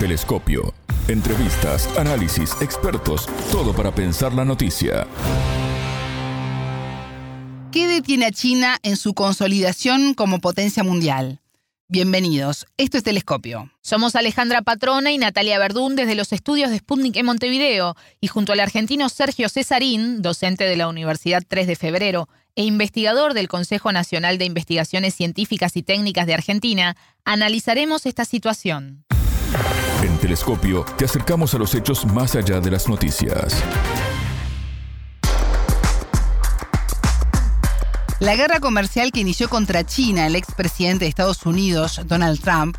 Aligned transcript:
Telescopio. 0.00 0.72
Entrevistas, 1.08 1.86
análisis, 1.98 2.56
expertos, 2.62 3.26
todo 3.52 3.74
para 3.74 3.94
pensar 3.94 4.32
la 4.32 4.46
noticia. 4.46 5.06
¿Qué 7.70 7.86
detiene 7.86 8.24
a 8.24 8.30
China 8.32 8.78
en 8.82 8.96
su 8.96 9.12
consolidación 9.12 10.14
como 10.14 10.40
potencia 10.40 10.82
mundial? 10.82 11.42
Bienvenidos, 11.88 12.66
esto 12.78 12.96
es 12.96 13.04
Telescopio. 13.04 13.70
Somos 13.82 14.16
Alejandra 14.16 14.62
Patrona 14.62 15.12
y 15.12 15.18
Natalia 15.18 15.58
Verdún 15.58 15.96
desde 15.96 16.14
los 16.14 16.32
estudios 16.32 16.70
de 16.70 16.78
Sputnik 16.78 17.16
en 17.16 17.26
Montevideo 17.26 17.94
y 18.22 18.28
junto 18.28 18.54
al 18.54 18.60
argentino 18.60 19.10
Sergio 19.10 19.50
Cesarín, 19.50 20.22
docente 20.22 20.64
de 20.64 20.76
la 20.76 20.88
Universidad 20.88 21.42
3 21.46 21.66
de 21.66 21.76
Febrero 21.76 22.26
e 22.56 22.64
investigador 22.64 23.34
del 23.34 23.48
Consejo 23.48 23.92
Nacional 23.92 24.38
de 24.38 24.46
Investigaciones 24.46 25.14
Científicas 25.14 25.76
y 25.76 25.82
Técnicas 25.82 26.26
de 26.26 26.32
Argentina, 26.32 26.96
analizaremos 27.26 28.06
esta 28.06 28.24
situación. 28.24 29.04
En 30.02 30.16
Telescopio 30.16 30.86
te 30.96 31.04
acercamos 31.04 31.54
a 31.54 31.58
los 31.58 31.74
hechos 31.74 32.06
más 32.06 32.34
allá 32.34 32.58
de 32.58 32.70
las 32.70 32.88
noticias. 32.88 33.54
La 38.18 38.34
guerra 38.34 38.60
comercial 38.60 39.12
que 39.12 39.20
inició 39.20 39.50
contra 39.50 39.84
China 39.84 40.26
el 40.26 40.36
expresidente 40.36 41.04
de 41.04 41.10
Estados 41.10 41.44
Unidos, 41.44 42.00
Donald 42.06 42.40
Trump, 42.40 42.78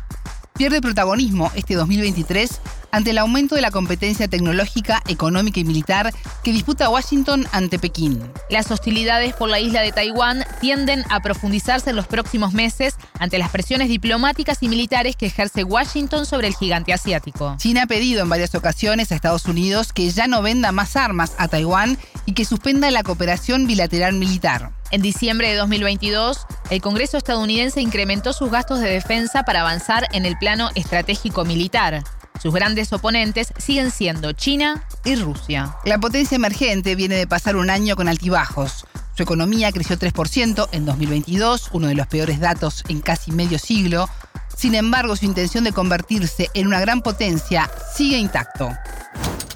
pierde 0.54 0.80
protagonismo 0.80 1.52
este 1.54 1.74
2023 1.74 2.60
ante 2.92 3.10
el 3.10 3.18
aumento 3.18 3.56
de 3.56 3.62
la 3.62 3.70
competencia 3.70 4.28
tecnológica, 4.28 5.02
económica 5.08 5.58
y 5.58 5.64
militar 5.64 6.12
que 6.44 6.52
disputa 6.52 6.88
Washington 6.88 7.48
ante 7.50 7.78
Pekín. 7.78 8.22
Las 8.50 8.70
hostilidades 8.70 9.34
por 9.34 9.48
la 9.48 9.58
isla 9.58 9.80
de 9.80 9.92
Taiwán 9.92 10.44
tienden 10.60 11.04
a 11.10 11.20
profundizarse 11.20 11.90
en 11.90 11.96
los 11.96 12.06
próximos 12.06 12.52
meses 12.52 12.96
ante 13.18 13.38
las 13.38 13.50
presiones 13.50 13.88
diplomáticas 13.88 14.62
y 14.62 14.68
militares 14.68 15.16
que 15.16 15.26
ejerce 15.26 15.64
Washington 15.64 16.26
sobre 16.26 16.48
el 16.48 16.54
gigante 16.54 16.92
asiático. 16.92 17.56
China 17.58 17.82
ha 17.84 17.86
pedido 17.86 18.22
en 18.22 18.28
varias 18.28 18.54
ocasiones 18.54 19.10
a 19.10 19.14
Estados 19.14 19.46
Unidos 19.46 19.92
que 19.92 20.10
ya 20.10 20.26
no 20.26 20.42
venda 20.42 20.70
más 20.70 20.96
armas 20.96 21.32
a 21.38 21.48
Taiwán 21.48 21.98
y 22.26 22.34
que 22.34 22.44
suspenda 22.44 22.90
la 22.90 23.02
cooperación 23.02 23.66
bilateral 23.66 24.14
militar. 24.14 24.70
En 24.90 25.00
diciembre 25.00 25.48
de 25.48 25.56
2022, 25.56 26.46
el 26.68 26.82
Congreso 26.82 27.16
estadounidense 27.16 27.80
incrementó 27.80 28.34
sus 28.34 28.50
gastos 28.50 28.80
de 28.80 28.90
defensa 28.90 29.42
para 29.42 29.62
avanzar 29.62 30.06
en 30.12 30.26
el 30.26 30.36
plano 30.36 30.68
estratégico 30.74 31.46
militar. 31.46 32.04
Sus 32.40 32.54
grandes 32.54 32.92
oponentes 32.92 33.52
siguen 33.58 33.90
siendo 33.90 34.32
China 34.32 34.84
y 35.04 35.16
Rusia. 35.16 35.76
La 35.84 35.98
potencia 35.98 36.36
emergente 36.36 36.94
viene 36.94 37.16
de 37.16 37.26
pasar 37.26 37.56
un 37.56 37.70
año 37.70 37.96
con 37.96 38.08
altibajos. 38.08 38.86
Su 39.16 39.22
economía 39.22 39.70
creció 39.72 39.98
3% 39.98 40.68
en 40.72 40.84
2022, 40.86 41.70
uno 41.72 41.88
de 41.88 41.94
los 41.94 42.06
peores 42.06 42.40
datos 42.40 42.82
en 42.88 43.00
casi 43.00 43.30
medio 43.30 43.58
siglo. 43.58 44.08
Sin 44.56 44.74
embargo, 44.74 45.16
su 45.16 45.26
intención 45.26 45.64
de 45.64 45.72
convertirse 45.72 46.48
en 46.54 46.66
una 46.66 46.80
gran 46.80 47.02
potencia 47.02 47.70
sigue 47.94 48.18
intacto. 48.18 48.70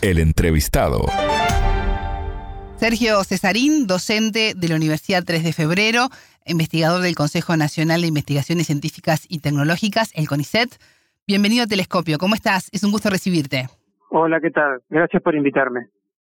El 0.02 0.18
entrevistado. 0.18 1.06
Sergio 2.78 3.24
Cesarín, 3.24 3.86
docente 3.86 4.52
de 4.54 4.68
la 4.68 4.76
Universidad 4.76 5.24
3 5.24 5.42
de 5.42 5.52
Febrero, 5.54 6.10
investigador 6.44 7.00
del 7.00 7.14
Consejo 7.14 7.56
Nacional 7.56 8.02
de 8.02 8.08
Investigaciones 8.08 8.66
Científicas 8.66 9.22
y 9.28 9.38
Tecnológicas, 9.38 10.10
el 10.14 10.28
CONICET. 10.28 10.78
Bienvenido 11.28 11.64
a 11.64 11.66
Telescopio, 11.66 12.18
¿cómo 12.18 12.36
estás? 12.36 12.68
Es 12.70 12.84
un 12.84 12.92
gusto 12.92 13.10
recibirte. 13.10 13.68
Hola, 14.10 14.40
¿qué 14.40 14.52
tal? 14.52 14.80
Gracias 14.88 15.20
por 15.20 15.34
invitarme. 15.34 15.88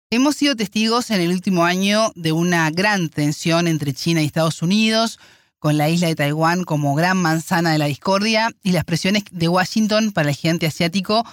Hemos 0.10 0.36
sido 0.36 0.56
testigos 0.56 1.12
en 1.12 1.22
el 1.22 1.30
último 1.30 1.64
año 1.64 2.12
de 2.16 2.32
una 2.32 2.72
gran 2.72 3.10
tensión 3.10 3.68
entre 3.68 3.94
China 3.94 4.24
y 4.24 4.26
Estados 4.26 4.64
Unidos, 4.64 5.20
con 5.60 5.78
la 5.78 5.90
isla 5.90 6.08
de 6.08 6.16
Taiwán 6.16 6.64
como 6.64 6.96
gran 6.96 7.18
manzana 7.18 7.72
de 7.72 7.78
la 7.78 7.86
discordia 7.86 8.50
y 8.64 8.72
las 8.72 8.84
presiones 8.84 9.26
de 9.30 9.48
Washington 9.48 10.12
para 10.12 10.30
el 10.30 10.36
gigante 10.36 10.66
asiático 10.66 11.24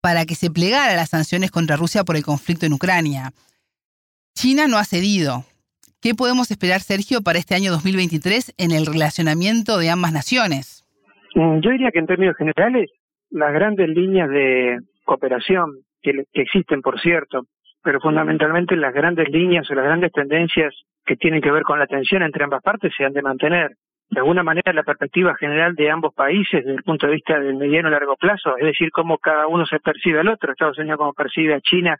para 0.00 0.24
que 0.24 0.34
se 0.34 0.50
plegara 0.50 0.94
a 0.94 0.96
las 0.96 1.10
sanciones 1.10 1.50
contra 1.50 1.76
Rusia 1.76 2.04
por 2.04 2.16
el 2.16 2.24
conflicto 2.24 2.64
en 2.64 2.72
Ucrania. 2.72 3.34
China 4.34 4.66
no 4.66 4.78
ha 4.78 4.84
cedido. 4.86 5.44
¿Qué 6.00 6.14
podemos 6.14 6.50
esperar, 6.50 6.80
Sergio, 6.80 7.20
para 7.20 7.38
este 7.38 7.54
año 7.54 7.70
2023 7.70 8.54
en 8.56 8.70
el 8.70 8.86
relacionamiento 8.86 9.76
de 9.76 9.90
ambas 9.90 10.14
naciones? 10.14 10.77
Mm, 11.34 11.60
yo 11.60 11.70
diría 11.70 11.90
que 11.90 11.98
en 11.98 12.06
términos 12.06 12.36
generales, 12.36 12.90
las 13.30 13.52
grandes 13.52 13.88
líneas 13.88 14.28
de 14.30 14.78
cooperación 15.04 15.70
que, 16.02 16.24
existen, 16.32 16.80
por 16.80 17.00
cierto, 17.00 17.42
pero 17.82 18.00
fundamentalmente 18.00 18.76
las 18.76 18.94
grandes 18.94 19.28
líneas 19.28 19.70
o 19.70 19.74
las 19.74 19.84
grandes 19.84 20.12
tendencias 20.12 20.74
que 21.04 21.16
tienen 21.16 21.40
que 21.40 21.50
ver 21.50 21.62
con 21.62 21.78
la 21.78 21.86
tensión 21.86 22.22
entre 22.22 22.44
ambas 22.44 22.62
partes 22.62 22.92
se 22.96 23.04
han 23.04 23.12
de 23.12 23.22
mantener. 23.22 23.70
De 24.10 24.20
alguna 24.20 24.42
manera, 24.42 24.72
la 24.72 24.84
perspectiva 24.84 25.34
general 25.34 25.74
de 25.74 25.90
ambos 25.90 26.14
países 26.14 26.64
desde 26.64 26.76
el 26.76 26.82
punto 26.82 27.06
de 27.06 27.14
vista 27.14 27.38
del 27.38 27.56
mediano 27.56 27.88
y 27.88 27.92
largo 27.92 28.16
plazo, 28.16 28.56
es 28.56 28.64
decir, 28.64 28.90
cómo 28.90 29.18
cada 29.18 29.46
uno 29.46 29.66
se 29.66 29.80
percibe 29.80 30.20
al 30.20 30.28
otro, 30.28 30.52
Estados 30.52 30.78
Unidos 30.78 30.98
como 30.98 31.12
percibe 31.12 31.54
a 31.54 31.60
China 31.60 31.96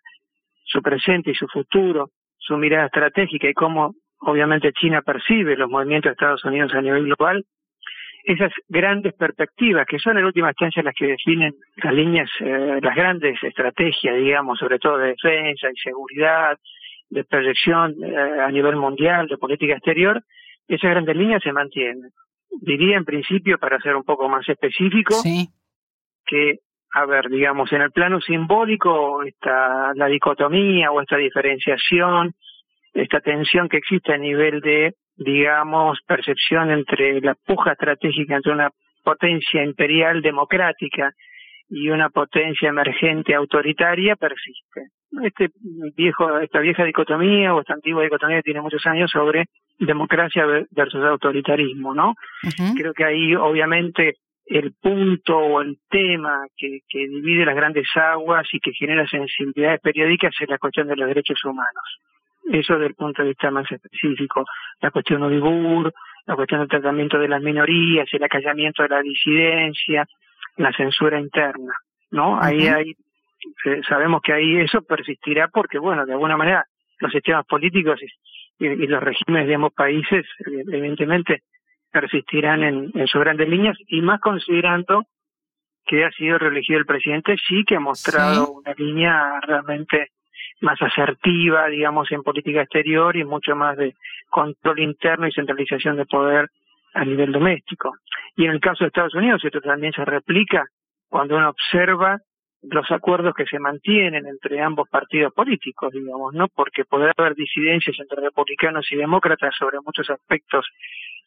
su 0.64 0.80
presente 0.80 1.30
y 1.30 1.34
su 1.34 1.46
futuro, 1.48 2.08
su 2.38 2.56
mirada 2.56 2.86
estratégica 2.86 3.48
y 3.48 3.54
cómo 3.54 3.94
obviamente 4.20 4.72
China 4.72 5.02
percibe 5.02 5.56
los 5.56 5.70
movimientos 5.70 6.10
de 6.10 6.12
Estados 6.12 6.44
Unidos 6.44 6.72
a 6.74 6.80
nivel 6.80 7.04
global, 7.04 7.44
esas 8.28 8.52
grandes 8.68 9.14
perspectivas 9.14 9.86
que 9.86 9.98
son 9.98 10.18
en 10.18 10.26
última 10.26 10.50
instancia 10.50 10.82
las 10.82 10.94
que 10.94 11.06
definen 11.06 11.54
las 11.76 11.94
líneas, 11.94 12.28
eh, 12.40 12.78
las 12.82 12.94
grandes 12.94 13.42
estrategias, 13.42 14.16
digamos, 14.16 14.58
sobre 14.58 14.78
todo 14.78 14.98
de 14.98 15.08
defensa 15.08 15.68
y 15.72 15.76
seguridad, 15.78 16.58
de 17.08 17.24
proyección 17.24 17.94
eh, 18.04 18.40
a 18.42 18.50
nivel 18.50 18.76
mundial, 18.76 19.28
de 19.28 19.38
política 19.38 19.72
exterior, 19.72 20.22
esas 20.68 20.90
grandes 20.90 21.16
líneas 21.16 21.42
se 21.42 21.52
mantienen. 21.52 22.10
Diría 22.60 22.98
en 22.98 23.06
principio, 23.06 23.56
para 23.56 23.80
ser 23.80 23.96
un 23.96 24.04
poco 24.04 24.28
más 24.28 24.46
específico, 24.46 25.14
que 26.26 26.58
a 26.92 27.06
ver, 27.06 27.30
digamos, 27.30 27.72
en 27.72 27.80
el 27.80 27.92
plano 27.92 28.20
simbólico, 28.20 29.22
esta, 29.22 29.94
la 29.94 30.06
dicotomía 30.06 30.90
o 30.90 31.00
esta 31.00 31.16
diferenciación, 31.16 32.34
esta 32.92 33.20
tensión 33.20 33.70
que 33.70 33.78
existe 33.78 34.12
a 34.12 34.18
nivel 34.18 34.60
de, 34.60 34.94
digamos, 35.18 35.98
percepción 36.06 36.70
entre 36.70 37.20
la 37.20 37.34
puja 37.34 37.72
estratégica 37.72 38.36
entre 38.36 38.52
una 38.52 38.70
potencia 39.02 39.64
imperial 39.64 40.22
democrática 40.22 41.12
y 41.68 41.90
una 41.90 42.08
potencia 42.08 42.68
emergente 42.68 43.34
autoritaria 43.34 44.16
persiste. 44.16 44.88
Este 45.22 45.50
viejo, 45.96 46.38
esta 46.38 46.60
vieja 46.60 46.84
dicotomía 46.84 47.54
o 47.54 47.60
esta 47.60 47.74
antigua 47.74 48.04
dicotomía 48.04 48.42
tiene 48.42 48.60
muchos 48.60 48.84
años 48.86 49.10
sobre 49.10 49.46
democracia 49.78 50.44
versus 50.70 51.04
autoritarismo, 51.04 51.94
¿no? 51.94 52.14
Creo 52.76 52.92
que 52.94 53.04
ahí 53.04 53.34
obviamente 53.34 54.14
el 54.46 54.72
punto 54.80 55.36
o 55.36 55.60
el 55.60 55.78
tema 55.90 56.46
que, 56.56 56.80
que 56.88 57.00
divide 57.00 57.44
las 57.44 57.56
grandes 57.56 57.86
aguas 57.96 58.46
y 58.52 58.60
que 58.60 58.72
genera 58.72 59.06
sensibilidades 59.06 59.80
periódicas 59.80 60.34
es 60.40 60.48
la 60.48 60.58
cuestión 60.58 60.88
de 60.88 60.96
los 60.96 61.08
derechos 61.08 61.44
humanos. 61.44 61.98
Eso 62.50 62.75
desde 62.75 62.86
el 62.86 62.94
punto 62.94 63.22
de 63.22 63.28
vista 63.28 63.50
más 63.50 63.70
específico. 63.70 64.44
La 64.81 64.91
cuestión 64.91 65.22
Uyghur, 65.22 65.92
la 66.26 66.36
cuestión 66.36 66.60
del 66.60 66.69
tratamiento 66.69 67.19
de 67.19 67.28
las 67.28 67.42
minorías, 67.42 68.09
el 68.12 68.22
acallamiento 68.22 68.82
de 68.82 68.88
la 68.88 69.03
disidencia, 69.03 70.06
la 70.56 70.72
censura 70.72 71.20
interna, 71.20 71.75
¿no? 72.10 72.41
Ahí 72.41 72.66
hay, 72.66 72.91
eh, 73.64 73.81
sabemos 73.88 74.20
que 74.22 74.32
ahí 74.32 74.56
eso 74.58 74.82
persistirá 74.82 75.48
porque, 75.48 75.78
bueno, 75.78 76.04
de 76.04 76.12
alguna 76.12 76.37
manera 76.37 76.66
los 76.98 77.12
sistemas 77.12 77.47
políticos 77.47 78.00
y, 78.58 78.66
y 78.66 78.87
los 78.87 79.03
regímenes 79.03 79.47
de 79.47 79.54
ambos 79.54 79.72
países, 79.72 80.26
evidentemente, 80.44 81.42
persistirán 81.91 82.62
en, 82.64 82.91
en 82.94 83.06
sus 83.06 83.20
grandes 83.20 83.48
líneas 83.48 83.76
y 83.87 84.03
más 84.03 84.20
considerando 84.20 85.04
que 85.87 86.04
ha 86.04 86.10
sido 86.10 86.38
reelegido 86.38 86.78
el 86.78 86.87
presidente, 86.87 87.37
sí 87.48 87.64
que 87.64 87.76
ha 87.76 87.81
mostrado 87.81 88.53
una 88.53 88.75
línea 88.75 89.41
realmente 89.41 90.10
más 90.60 90.80
asertiva, 90.82 91.69
digamos, 91.69 92.10
en 92.12 92.22
política 92.22 92.62
exterior 92.62 93.16
y 93.16 93.24
mucho 93.24 93.54
más 93.54 93.76
de 93.76 93.94
control 94.28 94.80
interno 94.80 95.26
y 95.26 95.32
centralización 95.32 95.96
de 95.96 96.06
poder 96.06 96.48
a 96.94 97.04
nivel 97.04 97.32
doméstico. 97.32 97.94
Y 98.36 98.44
en 98.44 98.52
el 98.52 98.60
caso 98.60 98.84
de 98.84 98.88
Estados 98.88 99.14
Unidos, 99.14 99.44
esto 99.44 99.60
también 99.60 99.92
se 99.92 100.04
replica 100.04 100.64
cuando 101.08 101.36
uno 101.36 101.50
observa 101.50 102.19
los 102.62 102.90
acuerdos 102.90 103.34
que 103.34 103.46
se 103.46 103.58
mantienen 103.58 104.26
entre 104.26 104.60
ambos 104.60 104.88
partidos 104.88 105.32
políticos, 105.32 105.93
digamos, 105.93 106.34
¿no? 106.34 106.49
Porque 106.49 106.84
podrá 106.84 107.12
haber 107.16 107.34
disidencias 107.34 107.96
entre 108.00 108.20
republicanos 108.20 108.90
y 108.90 108.96
demócratas 108.96 109.55
sobre 109.56 109.78
muchos 109.81 110.10
aspectos 110.10 110.66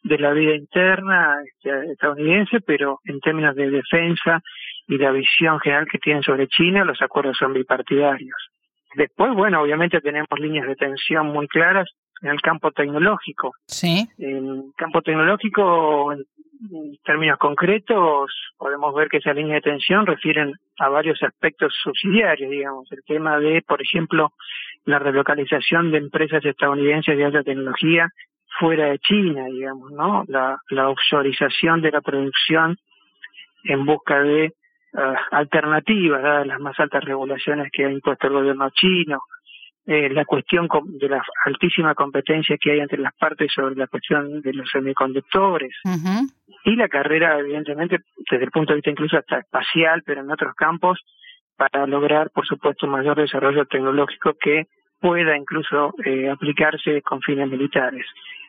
de 0.02 0.18
la 0.18 0.32
vida 0.32 0.54
interna 0.54 1.38
este, 1.46 1.92
estadounidense, 1.92 2.60
pero 2.60 3.00
en 3.04 3.20
términos 3.20 3.54
de 3.54 3.70
defensa 3.70 4.42
y 4.86 4.98
la 4.98 5.12
visión 5.12 5.58
general 5.60 5.86
que 5.90 5.98
tienen 5.98 6.22
sobre 6.22 6.48
China, 6.48 6.84
los 6.84 7.00
acuerdos 7.00 7.38
son 7.38 7.54
bipartidarios. 7.54 8.51
Después, 8.94 9.34
bueno, 9.34 9.62
obviamente 9.62 10.00
tenemos 10.00 10.28
líneas 10.38 10.66
de 10.66 10.76
tensión 10.76 11.28
muy 11.28 11.48
claras 11.48 11.88
en 12.22 12.30
el 12.30 12.40
campo 12.40 12.70
tecnológico. 12.70 13.52
Sí. 13.66 14.08
En 14.18 14.48
el 14.48 14.62
campo 14.76 15.02
tecnológico, 15.02 16.12
en 16.12 16.24
términos 17.04 17.38
concretos, 17.38 18.32
podemos 18.56 18.94
ver 18.94 19.08
que 19.08 19.16
esa 19.16 19.32
línea 19.32 19.56
de 19.56 19.62
tensión 19.62 20.06
refieren 20.06 20.54
a 20.78 20.88
varios 20.88 21.22
aspectos 21.22 21.74
subsidiarios, 21.82 22.50
digamos. 22.50 22.90
El 22.92 23.02
tema 23.04 23.38
de, 23.38 23.62
por 23.62 23.82
ejemplo, 23.82 24.32
la 24.84 24.98
relocalización 24.98 25.90
de 25.90 25.98
empresas 25.98 26.44
estadounidenses 26.44 27.16
de 27.16 27.24
alta 27.24 27.42
tecnología 27.42 28.08
fuera 28.58 28.86
de 28.86 28.98
China, 28.98 29.46
digamos, 29.46 29.90
¿no? 29.92 30.24
La, 30.28 30.58
la 30.68 30.88
offshoreización 30.90 31.80
de 31.82 31.90
la 31.90 32.00
producción 32.00 32.76
en 33.64 33.84
busca 33.84 34.22
de 34.22 34.52
uh, 34.92 35.14
alternativas, 35.30 36.22
dadas 36.22 36.46
las 36.46 36.60
más 36.60 36.78
altas 36.78 37.04
regulaciones 37.04 37.70
que 37.72 37.84
ha 37.84 37.90
impuesto 37.90 38.26
el 38.26 38.32
gobierno 38.32 38.70
chino, 38.70 39.22
eh, 39.84 40.08
la 40.10 40.24
cuestión 40.24 40.68
de 40.84 41.08
la 41.08 41.24
altísima 41.44 41.94
competencia 41.96 42.56
que 42.56 42.70
hay 42.70 42.80
entre 42.80 42.98
las 42.98 43.14
partes 43.14 43.50
sobre 43.52 43.74
la 43.74 43.88
cuestión 43.88 44.40
de 44.40 44.52
los 44.52 44.70
semiconductores 44.70 45.74
y 46.64 46.76
la 46.76 46.88
carrera, 46.88 47.36
evidentemente, 47.40 47.98
desde 48.30 48.44
el 48.44 48.52
punto 48.52 48.72
de 48.72 48.76
vista 48.76 48.90
incluso 48.90 49.16
hasta 49.16 49.40
espacial, 49.40 50.02
pero 50.06 50.20
en 50.20 50.30
otros 50.30 50.54
campos, 50.54 51.00
para 51.56 51.84
lograr, 51.88 52.30
por 52.30 52.46
supuesto, 52.46 52.86
un 52.86 52.92
mayor 52.92 53.16
desarrollo 53.16 53.64
tecnológico 53.66 54.34
que 54.40 54.68
pueda 55.00 55.36
incluso 55.36 55.94
eh, 56.04 56.30
aplicarse 56.30 57.02
con 57.02 57.20
fines 57.20 57.50
militares. 57.50 58.06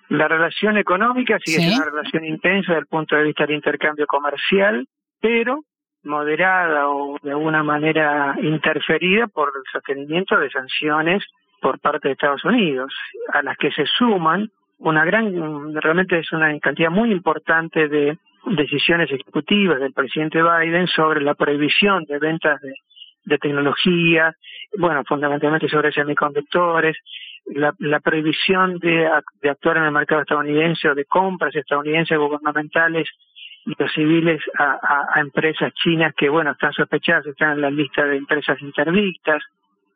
La 0.10 0.28
relación 0.28 0.78
económica 0.78 1.40
sigue 1.44 1.62
siendo 1.62 1.78
una 1.78 1.92
relación 1.92 2.26
intensa 2.26 2.74
desde 2.74 2.82
el 2.82 2.86
punto 2.86 3.16
de 3.16 3.24
vista 3.24 3.48
del 3.48 3.56
intercambio 3.56 4.06
comercial, 4.06 4.86
pero 5.20 5.62
moderada 6.04 6.90
o 6.90 7.18
de 7.22 7.32
alguna 7.32 7.64
manera 7.64 8.36
interferida 8.42 9.28
por 9.28 9.50
el 9.56 9.64
sostenimiento 9.72 10.38
de 10.38 10.50
sanciones 10.50 11.24
por 11.62 11.80
parte 11.80 12.10
de 12.10 12.14
Estados 12.14 12.44
Unidos, 12.44 12.94
a 13.32 13.42
las 13.42 13.58
que 13.58 13.72
se 13.72 13.86
suman 13.86 14.50
una 14.80 15.06
gran, 15.06 15.74
realmente 15.76 16.20
es 16.20 16.32
una 16.34 16.58
cantidad 16.60 16.90
muy 16.90 17.12
importante 17.12 17.88
de 17.88 18.18
decisiones 18.46 19.10
ejecutivas 19.10 19.80
del 19.80 19.94
presidente 19.94 20.42
Biden 20.44 20.88
sobre 20.88 21.22
la 21.22 21.36
prohibición 21.36 22.04
de 22.04 22.20
ventas 22.20 22.60
de, 22.62 23.38
tecnología, 23.40 24.36
bueno, 24.78 25.02
fundamentalmente 25.06 25.70
sobre 25.70 25.94
semiconductores, 25.94 26.98
la, 27.46 27.74
la 27.80 28.02
prohibición 28.02 28.80
de 28.80 29.08
actuar 29.50 29.78
en 29.78 29.84
el 29.84 29.92
mercado 29.92 30.22
estadounidense 30.22 30.90
o 30.90 30.96
de 30.96 31.06
compras 31.06 31.56
estadounidenses 31.56 32.18
gubernamentales 32.18 33.08
los 33.66 33.92
civiles 33.94 34.42
a, 34.58 35.08
a, 35.14 35.20
empresas 35.20 35.74
chinas 35.74 36.14
que, 36.16 36.30
bueno, 36.30 36.52
están 36.52 36.74
sospechadas, 36.74 37.26
están 37.26 37.54
en 37.54 37.62
la 37.62 37.70
lista 37.72 38.04
de 38.06 38.18
empresas 38.18 38.62
interdictas. 38.62 39.42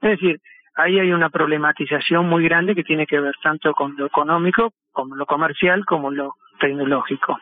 Es 0.02 0.12
decir, 0.12 0.40
ahí 0.76 1.00
hay 1.00 1.12
una 1.12 1.30
problematización 1.30 2.28
muy 2.28 2.44
grande 2.44 2.76
que 2.76 2.84
tiene 2.84 3.06
que 3.06 3.20
ver 3.20 3.36
tanto 3.42 3.74
con 3.74 3.96
lo 3.98 4.06
económico, 4.06 4.74
como 4.92 5.16
lo 5.16 5.26
comercial, 5.26 5.86
como 5.86 6.12
lo 6.12 6.36
tecnológico. 6.60 7.38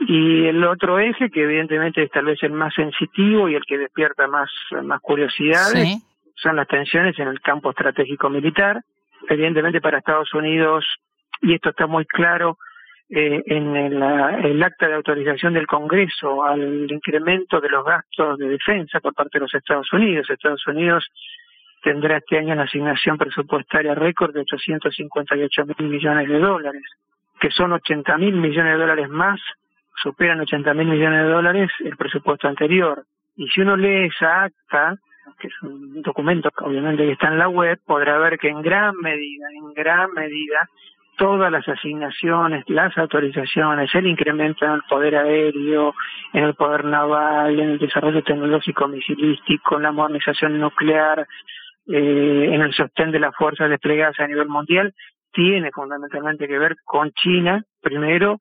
Y 0.00 0.46
el 0.46 0.64
otro 0.64 0.98
eje, 0.98 1.30
que 1.30 1.42
evidentemente 1.42 2.02
es 2.02 2.10
tal 2.10 2.24
vez 2.24 2.42
el 2.42 2.52
más 2.52 2.72
sensitivo 2.74 3.48
y 3.48 3.54
el 3.54 3.64
que 3.64 3.78
despierta 3.78 4.26
más, 4.28 4.50
más 4.82 5.00
curiosidades, 5.00 6.02
son 6.36 6.56
las 6.56 6.66
tensiones 6.68 7.18
en 7.18 7.28
el 7.28 7.40
campo 7.40 7.70
estratégico 7.70 8.30
militar. 8.30 8.82
Evidentemente 9.28 9.80
para 9.80 9.98
Estados 9.98 10.32
Unidos, 10.32 10.84
y 11.42 11.54
esto 11.54 11.70
está 11.70 11.86
muy 11.86 12.06
claro, 12.06 12.56
eh, 13.12 13.42
en 13.46 13.74
el, 13.74 14.62
acta 14.62 14.86
de 14.86 14.94
autorización 14.94 15.54
del 15.54 15.66
Congreso 15.66 16.44
al 16.44 16.88
incremento 16.88 17.60
de 17.60 17.68
los 17.68 17.84
gastos 17.84 18.38
de 18.38 18.48
defensa 18.48 19.00
por 19.00 19.14
parte 19.14 19.38
de 19.38 19.40
los 19.40 19.54
Estados 19.54 19.92
Unidos. 19.92 20.30
Estados 20.30 20.64
Unidos 20.68 21.08
tendrá 21.82 22.18
este 22.18 22.38
año 22.38 22.52
una 22.52 22.64
asignación 22.64 23.18
presupuestaria 23.18 23.96
récord 23.96 24.32
de 24.32 24.42
858 24.42 25.66
mil 25.66 25.88
millones 25.88 26.28
de 26.28 26.38
dólares, 26.38 26.84
que 27.40 27.50
son 27.50 27.72
80 27.72 28.16
mil 28.18 28.34
millones 28.36 28.74
de 28.74 28.78
dólares 28.78 29.08
más, 29.08 29.40
superan 30.00 30.40
80 30.40 30.72
mil 30.74 30.86
millones 30.86 31.24
de 31.24 31.30
dólares 31.30 31.70
el 31.80 31.96
presupuesto 31.96 32.46
anterior. 32.46 33.04
Y 33.34 33.48
si 33.48 33.62
uno 33.62 33.76
lee 33.76 34.06
esa 34.06 34.44
acta, 34.44 34.96
que 35.40 35.48
es 35.48 35.62
un 35.62 36.00
documento 36.02 36.50
obviamente 36.58 37.04
que 37.04 37.12
está 37.12 37.26
en 37.26 37.38
la 37.38 37.48
web, 37.48 37.76
podrá 37.84 38.18
ver 38.18 38.38
que 38.38 38.50
en 38.50 38.62
gran 38.62 38.94
medida, 38.96 39.46
en 39.52 39.74
gran 39.74 40.12
medida, 40.12 40.68
todas 41.20 41.52
las 41.52 41.68
asignaciones, 41.68 42.64
las 42.68 42.96
autorizaciones, 42.96 43.94
el 43.94 44.06
incremento 44.06 44.64
en 44.64 44.72
el 44.72 44.82
poder 44.88 45.16
aéreo, 45.16 45.94
en 46.32 46.44
el 46.44 46.54
poder 46.54 46.86
naval, 46.86 47.60
en 47.60 47.72
el 47.72 47.78
desarrollo 47.78 48.22
tecnológico 48.22 48.88
misilístico, 48.88 49.76
en 49.76 49.82
la 49.82 49.92
modernización 49.92 50.58
nuclear, 50.58 51.26
eh, 51.88 52.48
en 52.54 52.62
el 52.62 52.72
sostén 52.72 53.10
de 53.10 53.20
las 53.20 53.36
fuerzas 53.36 53.68
desplegadas 53.68 54.18
a 54.18 54.26
nivel 54.26 54.48
mundial, 54.48 54.94
tiene 55.30 55.70
fundamentalmente 55.72 56.48
que 56.48 56.58
ver 56.58 56.76
con 56.86 57.12
China 57.12 57.62
primero 57.82 58.38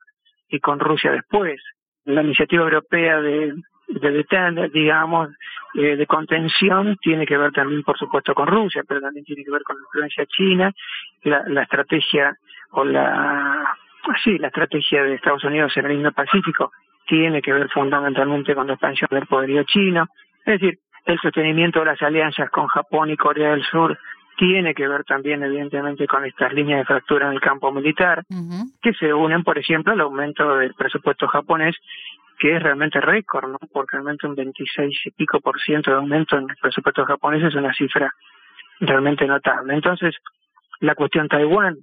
y 0.48 0.62
con 0.62 0.80
Rusia 0.80 1.12
después. 1.12 1.62
La 2.06 2.24
iniciativa 2.24 2.64
europea 2.64 3.20
de, 3.20 3.56
de 3.90 4.70
digamos, 4.72 5.28
eh, 5.74 5.98
de 5.98 6.08
contención 6.08 6.96
tiene 7.02 7.26
que 7.26 7.38
ver 7.38 7.52
también, 7.52 7.84
por 7.84 7.98
supuesto, 7.98 8.34
con 8.34 8.48
Rusia, 8.48 8.84
pero 8.88 9.02
también 9.02 9.26
tiene 9.26 9.44
que 9.44 9.52
ver 9.52 9.64
con 9.64 9.76
la 9.76 9.84
influencia 9.84 10.26
china, 10.28 10.72
la 11.24 11.64
estrategia 11.64 12.38
o 12.72 12.84
la, 12.84 13.78
sí, 14.24 14.38
la 14.38 14.48
estrategia 14.48 15.04
de 15.04 15.16
Estados 15.16 15.44
Unidos 15.44 15.76
en 15.78 15.86
el 15.86 15.94
Indo-Pacífico 15.94 16.72
tiene 17.08 17.42
que 17.42 17.54
ver 17.54 17.70
fundamentalmente 17.70 18.54
con 18.54 18.68
la 18.68 18.74
expansión 18.74 19.10
del 19.12 19.26
poderío 19.26 19.64
chino. 19.64 20.08
Es 20.46 20.60
decir, 20.60 20.80
el 21.06 21.20
sostenimiento 21.20 21.80
de 21.80 21.86
las 21.86 22.02
alianzas 22.02 22.50
con 22.52 22.68
Japón 22.68 23.10
y 23.10 23.18
Corea 23.18 23.52
del 23.52 23.64
Sur 23.64 23.98
tiene 24.38 24.74
que 24.74 24.88
ver 24.88 25.04
también, 25.04 25.44
evidentemente, 25.44 26.08
con 26.08 26.24
estas 26.24 26.54
líneas 26.54 26.80
de 26.80 26.86
fractura 26.86 27.28
en 27.28 27.34
el 27.34 27.42
campo 27.42 27.74
militar, 27.74 28.24
que 28.82 28.94
se 28.94 29.14
unen, 29.14 29.44
por 29.44 29.58
ejemplo, 29.58 29.92
al 29.92 30.00
aumento 30.00 30.56
del 30.56 30.74
presupuesto 30.76 31.28
japonés, 31.28 31.76
que 32.38 32.56
es 32.56 32.64
realmente 32.64 33.02
récord, 33.02 33.52
¿no? 33.52 33.58
Porque 33.74 33.98
realmente 33.98 34.28
un 34.28 34.36
26 34.36 34.98
y 35.08 35.12
pico 35.12 35.42
por 35.42 35.60
ciento 35.60 35.92
de 35.92 35.98
aumento 35.98 36.38
en 36.38 36.50
el 36.50 36.56
presupuesto 36.56 37.06
japonés 37.06 37.44
es 37.44 37.56
una 37.56 37.74
cifra 37.74 38.14
realmente 38.80 39.28
notable. 39.28 39.74
Entonces, 39.74 40.16
la 40.80 40.96
cuestión 40.96 41.28
Taiwán 41.28 41.76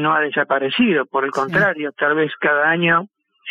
no 0.00 0.14
ha 0.14 0.20
desaparecido, 0.20 1.06
por 1.06 1.24
el 1.24 1.30
contrario, 1.30 1.92
tal 1.92 2.14
vez 2.14 2.32
cada 2.40 2.68
año 2.68 3.06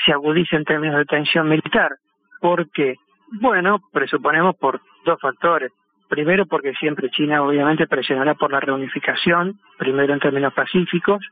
se 0.05 0.11
agudice 0.11 0.55
en 0.55 0.65
términos 0.65 0.97
de 0.97 1.05
tensión 1.05 1.47
militar. 1.47 1.91
¿Por 2.39 2.69
qué? 2.71 2.95
Bueno, 3.39 3.79
presuponemos 3.91 4.55
por 4.57 4.81
dos 5.05 5.19
factores. 5.19 5.71
Primero, 6.09 6.45
porque 6.45 6.73
siempre 6.73 7.09
China 7.09 7.41
obviamente 7.41 7.87
presionará 7.87 8.35
por 8.35 8.51
la 8.51 8.59
reunificación, 8.59 9.59
primero 9.77 10.13
en 10.13 10.19
términos 10.19 10.53
pacíficos. 10.53 11.23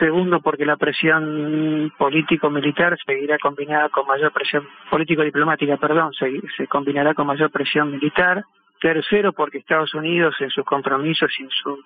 Segundo, 0.00 0.40
porque 0.40 0.64
la 0.64 0.76
presión 0.76 1.92
político-militar 1.96 2.96
seguirá 3.06 3.38
combinada 3.38 3.88
con 3.90 4.06
mayor 4.06 4.32
presión 4.32 4.66
político-diplomática, 4.90 5.76
perdón, 5.76 6.12
se, 6.14 6.40
se 6.56 6.66
combinará 6.66 7.14
con 7.14 7.26
mayor 7.26 7.50
presión 7.50 7.92
militar. 7.92 8.44
Tercero, 8.80 9.32
porque 9.32 9.58
Estados 9.58 9.94
Unidos 9.94 10.34
en 10.40 10.50
sus 10.50 10.64
compromisos 10.64 11.30
y 11.38 11.44
en 11.44 11.50
su 11.50 11.78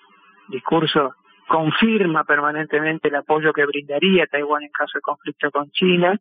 discurso 0.48 1.14
confirma 1.50 2.22
permanentemente 2.22 3.08
el 3.08 3.16
apoyo 3.16 3.52
que 3.52 3.66
brindaría 3.66 4.28
Taiwán 4.28 4.62
en 4.62 4.70
caso 4.70 4.98
de 4.98 5.02
conflicto 5.02 5.50
con 5.50 5.68
China. 5.72 6.16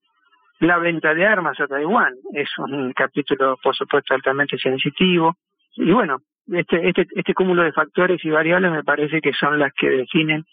La 0.59 0.79
venta 0.79 1.13
de 1.13 1.23
armas 1.23 1.59
a 1.59 1.67
Taiwán 1.67 2.15
es 2.33 2.49
un 2.57 2.91
capítulo, 2.93 3.55
por 3.61 3.75
supuesto, 3.75 4.15
altamente 4.15 4.57
sensitivo. 4.57 5.35
Y 5.75 5.91
bueno, 5.91 6.17
este, 6.51 6.89
este, 6.89 7.05
este 7.15 7.35
cúmulo 7.35 7.61
de 7.61 7.71
factores 7.71 8.25
y 8.25 8.31
variables 8.31 8.71
me 8.71 8.83
parece 8.83 9.21
que 9.21 9.31
son 9.33 9.59
las 9.59 9.71
que 9.73 9.87
definen 9.91 10.45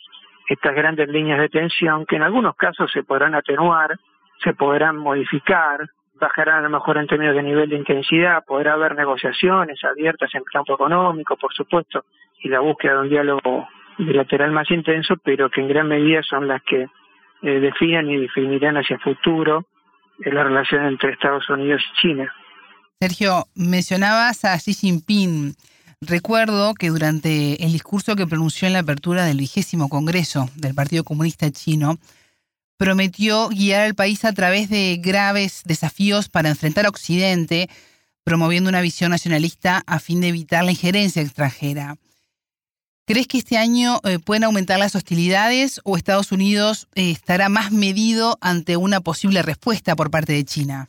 estas 0.46 0.74
grandes 0.74 1.08
líneas 1.08 1.40
de 1.40 1.48
tensión 1.48 2.04
que 2.04 2.16
en 2.16 2.22
algunos 2.22 2.54
casos 2.54 2.92
se 2.92 3.02
podrán 3.02 3.34
atenuar, 3.34 3.96
se 4.44 4.52
podrán 4.52 4.98
modificar, 4.98 5.88
bajarán 6.20 6.56
a 6.58 6.68
lo 6.68 6.70
mejor 6.70 6.98
en 6.98 7.06
términos 7.06 7.34
de 7.34 7.42
nivel 7.42 7.70
de 7.70 7.76
intensidad, 7.76 8.44
podrá 8.46 8.74
haber 8.74 8.94
negociaciones 8.94 9.82
abiertas 9.84 10.34
en 10.34 10.44
campo 10.44 10.74
económico, 10.74 11.34
por 11.38 11.54
supuesto, 11.54 12.04
y 12.40 12.50
la 12.50 12.60
búsqueda 12.60 12.92
de 12.92 13.00
un 13.00 13.08
diálogo 13.08 13.68
bilateral 13.98 14.52
más 14.52 14.70
intenso, 14.70 15.16
pero 15.22 15.50
que 15.50 15.60
en 15.60 15.68
gran 15.68 15.88
medida 15.88 16.22
son 16.22 16.48
las 16.48 16.62
que 16.62 16.86
eh, 17.42 17.60
definen 17.60 18.10
y 18.10 18.18
definirán 18.18 18.76
hacia 18.76 18.98
futuro 18.98 19.66
eh, 20.24 20.32
la 20.32 20.44
relación 20.44 20.86
entre 20.86 21.12
Estados 21.12 21.48
Unidos 21.50 21.82
y 21.82 22.00
China. 22.00 22.32
Sergio, 23.00 23.44
mencionabas 23.54 24.44
a 24.44 24.56
Xi 24.56 24.72
Jinping. 24.72 25.54
Recuerdo 26.00 26.74
que 26.74 26.88
durante 26.88 27.62
el 27.64 27.72
discurso 27.72 28.16
que 28.16 28.26
pronunció 28.26 28.66
en 28.66 28.74
la 28.74 28.80
apertura 28.80 29.24
del 29.24 29.38
vigésimo 29.38 29.88
Congreso 29.88 30.48
del 30.56 30.74
Partido 30.74 31.04
Comunista 31.04 31.50
Chino, 31.50 31.98
prometió 32.78 33.48
guiar 33.48 33.82
al 33.82 33.94
país 33.94 34.24
a 34.24 34.32
través 34.32 34.68
de 34.68 34.98
graves 35.02 35.62
desafíos 35.64 36.28
para 36.28 36.50
enfrentar 36.50 36.86
a 36.86 36.90
Occidente, 36.90 37.68
promoviendo 38.24 38.68
una 38.68 38.82
visión 38.82 39.10
nacionalista 39.10 39.82
a 39.86 39.98
fin 39.98 40.20
de 40.20 40.28
evitar 40.28 40.64
la 40.64 40.72
injerencia 40.72 41.22
extranjera. 41.22 41.96
¿Crees 43.06 43.28
que 43.28 43.38
este 43.38 43.56
año 43.56 44.02
eh, 44.02 44.18
pueden 44.18 44.42
aumentar 44.42 44.80
las 44.80 44.96
hostilidades 44.96 45.80
o 45.84 45.96
Estados 45.96 46.32
Unidos 46.32 46.88
eh, 46.96 47.12
estará 47.12 47.48
más 47.48 47.70
medido 47.70 48.34
ante 48.42 48.76
una 48.76 48.98
posible 48.98 49.42
respuesta 49.42 49.94
por 49.94 50.10
parte 50.10 50.32
de 50.32 50.42
China? 50.42 50.88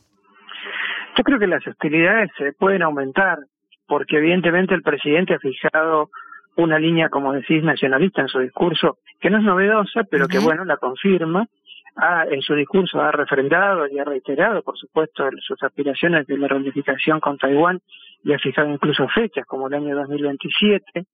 Yo 1.16 1.22
creo 1.22 1.38
que 1.38 1.46
las 1.46 1.64
hostilidades 1.64 2.28
se 2.36 2.52
pueden 2.54 2.82
aumentar 2.82 3.38
porque 3.86 4.18
evidentemente 4.18 4.74
el 4.74 4.82
presidente 4.82 5.34
ha 5.34 5.38
fijado 5.38 6.10
una 6.56 6.80
línea, 6.80 7.08
como 7.08 7.32
decís, 7.32 7.62
nacionalista 7.62 8.22
en 8.22 8.28
su 8.28 8.40
discurso, 8.40 8.98
que 9.20 9.30
no 9.30 9.38
es 9.38 9.44
novedosa, 9.44 10.02
pero 10.10 10.26
que 10.26 10.40
bueno, 10.40 10.64
la 10.64 10.76
confirma. 10.76 11.46
Ha, 11.94 12.24
en 12.24 12.42
su 12.42 12.54
discurso 12.54 13.00
ha 13.00 13.12
refrendado 13.12 13.86
y 13.86 13.98
ha 14.00 14.04
reiterado, 14.04 14.62
por 14.62 14.76
supuesto, 14.76 15.28
sus 15.38 15.62
aspiraciones 15.62 16.26
de 16.26 16.36
la 16.36 16.48
reunificación 16.48 17.20
con 17.20 17.38
Taiwán 17.38 17.78
y 18.24 18.32
ha 18.32 18.38
fijado 18.38 18.68
incluso 18.70 19.06
fechas 19.08 19.46
como 19.46 19.68
el 19.68 19.74
año 19.74 19.94
2027. 19.94 21.06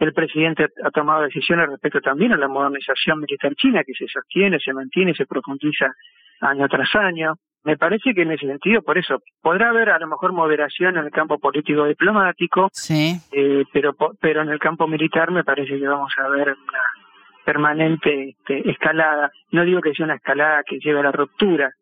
El 0.00 0.14
presidente 0.14 0.66
ha 0.82 0.90
tomado 0.90 1.22
decisiones 1.22 1.68
respecto 1.68 2.00
también 2.00 2.32
a 2.32 2.38
la 2.38 2.48
modernización 2.48 3.20
militar 3.20 3.54
china 3.54 3.84
que 3.84 3.92
se 3.92 4.08
sostiene, 4.08 4.58
se 4.58 4.72
mantiene 4.72 5.14
se 5.14 5.26
profundiza 5.26 5.92
año 6.40 6.66
tras 6.68 6.94
año. 6.94 7.34
me 7.64 7.76
parece 7.76 8.14
que 8.14 8.22
en 8.22 8.32
ese 8.32 8.46
sentido, 8.46 8.80
por 8.80 8.96
eso, 8.96 9.18
podrá 9.42 9.68
haber 9.68 9.90
a 9.90 9.98
lo 9.98 10.06
mejor 10.06 10.32
moderación 10.32 10.96
en 10.96 11.04
el 11.04 11.10
campo 11.10 11.38
político 11.38 11.84
diplomático, 11.84 12.70
sí. 12.72 13.20
eh, 13.30 13.64
pero, 13.74 13.94
pero 14.18 14.40
en 14.40 14.48
el 14.48 14.58
campo 14.58 14.88
militar 14.88 15.30
me 15.30 15.44
parece 15.44 15.78
que 15.78 15.86
vamos 15.86 16.14
a 16.16 16.28
ver 16.30 16.48
una 16.48 16.82
permanente 17.44 18.30
este, 18.30 18.70
escalada. 18.70 19.30
No 19.50 19.66
digo 19.66 19.82
que 19.82 19.92
sea 19.92 20.06
una 20.06 20.14
escalada 20.14 20.62
que 20.64 20.78
lleve 20.78 21.00
a 21.00 21.04
la 21.04 21.12
ruptura, 21.12 21.72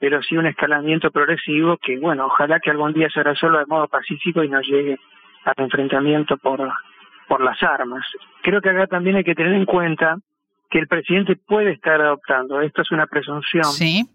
pero 0.00 0.20
sí 0.20 0.36
un 0.36 0.46
escalamiento 0.46 1.12
progresivo 1.12 1.76
que, 1.76 1.96
bueno, 1.96 2.26
ojalá 2.26 2.58
que 2.58 2.70
algún 2.70 2.92
día 2.92 3.08
se 3.08 3.22
resuelva 3.22 3.60
de 3.60 3.66
modo 3.66 3.86
pacífico 3.86 4.42
y 4.42 4.48
no 4.48 4.60
llegue 4.62 4.98
al 5.44 5.54
enfrentamiento 5.64 6.36
por, 6.38 6.60
por 7.28 7.42
las 7.42 7.62
armas. 7.62 8.04
Creo 8.42 8.60
que 8.60 8.70
acá 8.70 8.86
también 8.86 9.16
hay 9.16 9.24
que 9.24 9.34
tener 9.34 9.52
en 9.52 9.66
cuenta 9.66 10.16
que 10.70 10.78
el 10.78 10.88
presidente 10.88 11.36
puede 11.36 11.72
estar 11.72 12.00
adoptando, 12.00 12.60
esto 12.60 12.82
es 12.82 12.90
una 12.90 13.06
presunción, 13.06 13.64
sí 13.64 14.06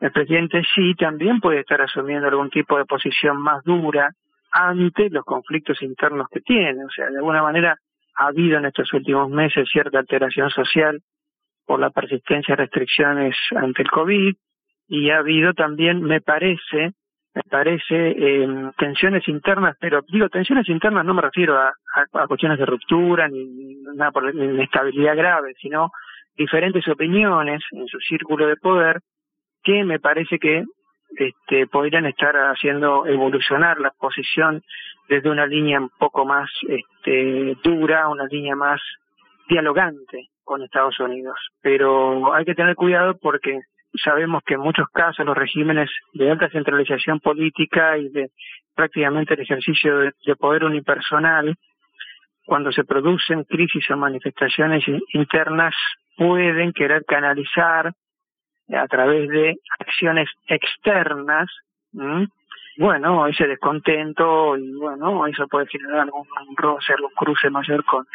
el 0.00 0.12
presidente 0.12 0.62
Xi 0.62 0.94
también 0.94 1.40
puede 1.40 1.60
estar 1.60 1.80
asumiendo 1.80 2.28
algún 2.28 2.50
tipo 2.50 2.76
de 2.76 2.84
posición 2.84 3.40
más 3.40 3.64
dura 3.64 4.10
ante 4.50 5.08
los 5.10 5.24
conflictos 5.24 5.80
internos 5.82 6.28
que 6.30 6.40
tiene. 6.40 6.84
O 6.84 6.90
sea, 6.90 7.08
de 7.08 7.16
alguna 7.16 7.42
manera 7.42 7.78
ha 8.16 8.26
habido 8.26 8.58
en 8.58 8.66
estos 8.66 8.92
últimos 8.92 9.30
meses 9.30 9.68
cierta 9.70 9.98
alteración 9.98 10.50
social 10.50 11.00
por 11.64 11.80
la 11.80 11.90
persistencia 11.90 12.54
de 12.54 12.62
restricciones 12.62 13.36
ante 13.54 13.82
el 13.82 13.90
COVID 13.90 14.34
y 14.88 15.10
ha 15.10 15.18
habido 15.18 15.54
también, 15.54 16.02
me 16.02 16.20
parece, 16.20 16.92
me 17.36 17.42
parece, 17.50 17.84
eh, 17.90 18.48
tensiones 18.78 19.28
internas, 19.28 19.76
pero 19.78 20.00
digo 20.08 20.30
tensiones 20.30 20.66
internas 20.70 21.04
no 21.04 21.12
me 21.12 21.20
refiero 21.20 21.58
a, 21.58 21.70
a, 22.14 22.26
cuestiones 22.26 22.58
de 22.58 22.64
ruptura 22.64 23.28
ni 23.28 23.76
nada 23.94 24.10
por 24.10 24.34
inestabilidad 24.34 25.14
grave, 25.14 25.52
sino 25.60 25.90
diferentes 26.34 26.88
opiniones 26.88 27.62
en 27.72 27.86
su 27.88 27.98
círculo 28.00 28.46
de 28.46 28.56
poder 28.56 29.00
que 29.62 29.84
me 29.84 30.00
parece 30.00 30.38
que 30.38 30.64
este, 31.14 31.66
podrían 31.66 32.06
estar 32.06 32.34
haciendo 32.34 33.04
evolucionar 33.04 33.80
la 33.80 33.90
posición 33.90 34.62
desde 35.06 35.28
una 35.28 35.46
línea 35.46 35.78
un 35.78 35.90
poco 35.90 36.24
más 36.24 36.48
este, 36.66 37.54
dura, 37.62 38.08
una 38.08 38.24
línea 38.24 38.56
más 38.56 38.80
dialogante 39.46 40.28
con 40.42 40.62
Estados 40.62 40.98
Unidos. 41.00 41.36
Pero 41.60 42.32
hay 42.32 42.46
que 42.46 42.54
tener 42.54 42.76
cuidado 42.76 43.18
porque 43.20 43.60
sabemos 44.02 44.42
que 44.44 44.54
en 44.54 44.60
muchos 44.60 44.88
casos 44.88 45.24
los 45.26 45.36
regímenes 45.36 45.90
de 46.12 46.30
alta 46.30 46.48
centralización 46.50 47.20
política 47.20 47.98
y 47.98 48.08
de 48.08 48.30
prácticamente 48.74 49.34
el 49.34 49.40
ejercicio 49.40 49.98
de, 49.98 50.12
de 50.24 50.36
poder 50.36 50.64
unipersonal, 50.64 51.54
cuando 52.44 52.70
se 52.72 52.84
producen 52.84 53.44
crisis 53.44 53.90
o 53.90 53.96
manifestaciones 53.96 54.84
internas, 55.12 55.74
pueden 56.16 56.72
querer 56.72 57.04
canalizar 57.04 57.92
a 58.74 58.86
través 58.88 59.28
de 59.28 59.56
acciones 59.78 60.28
externas, 60.48 61.48
bueno, 62.78 63.26
ese 63.26 63.46
descontento 63.46 64.56
y 64.56 64.72
bueno, 64.74 65.26
eso 65.26 65.46
puede 65.48 65.66
generar 65.66 66.00
algún 66.00 66.26
roce, 66.56 66.92
algún 66.92 67.12
cruce 67.16 67.48
mayor 67.48 67.84
con, 67.84 68.06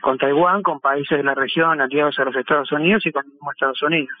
con 0.00 0.18
Taiwán, 0.18 0.62
con 0.62 0.80
países 0.80 1.18
de 1.18 1.24
la 1.24 1.34
región 1.34 1.80
aliados 1.80 2.18
a 2.18 2.24
los 2.24 2.34
Estados 2.34 2.72
Unidos 2.72 3.04
y 3.06 3.12
con 3.12 3.24
los 3.26 3.54
Estados 3.54 3.82
Unidos. 3.82 4.16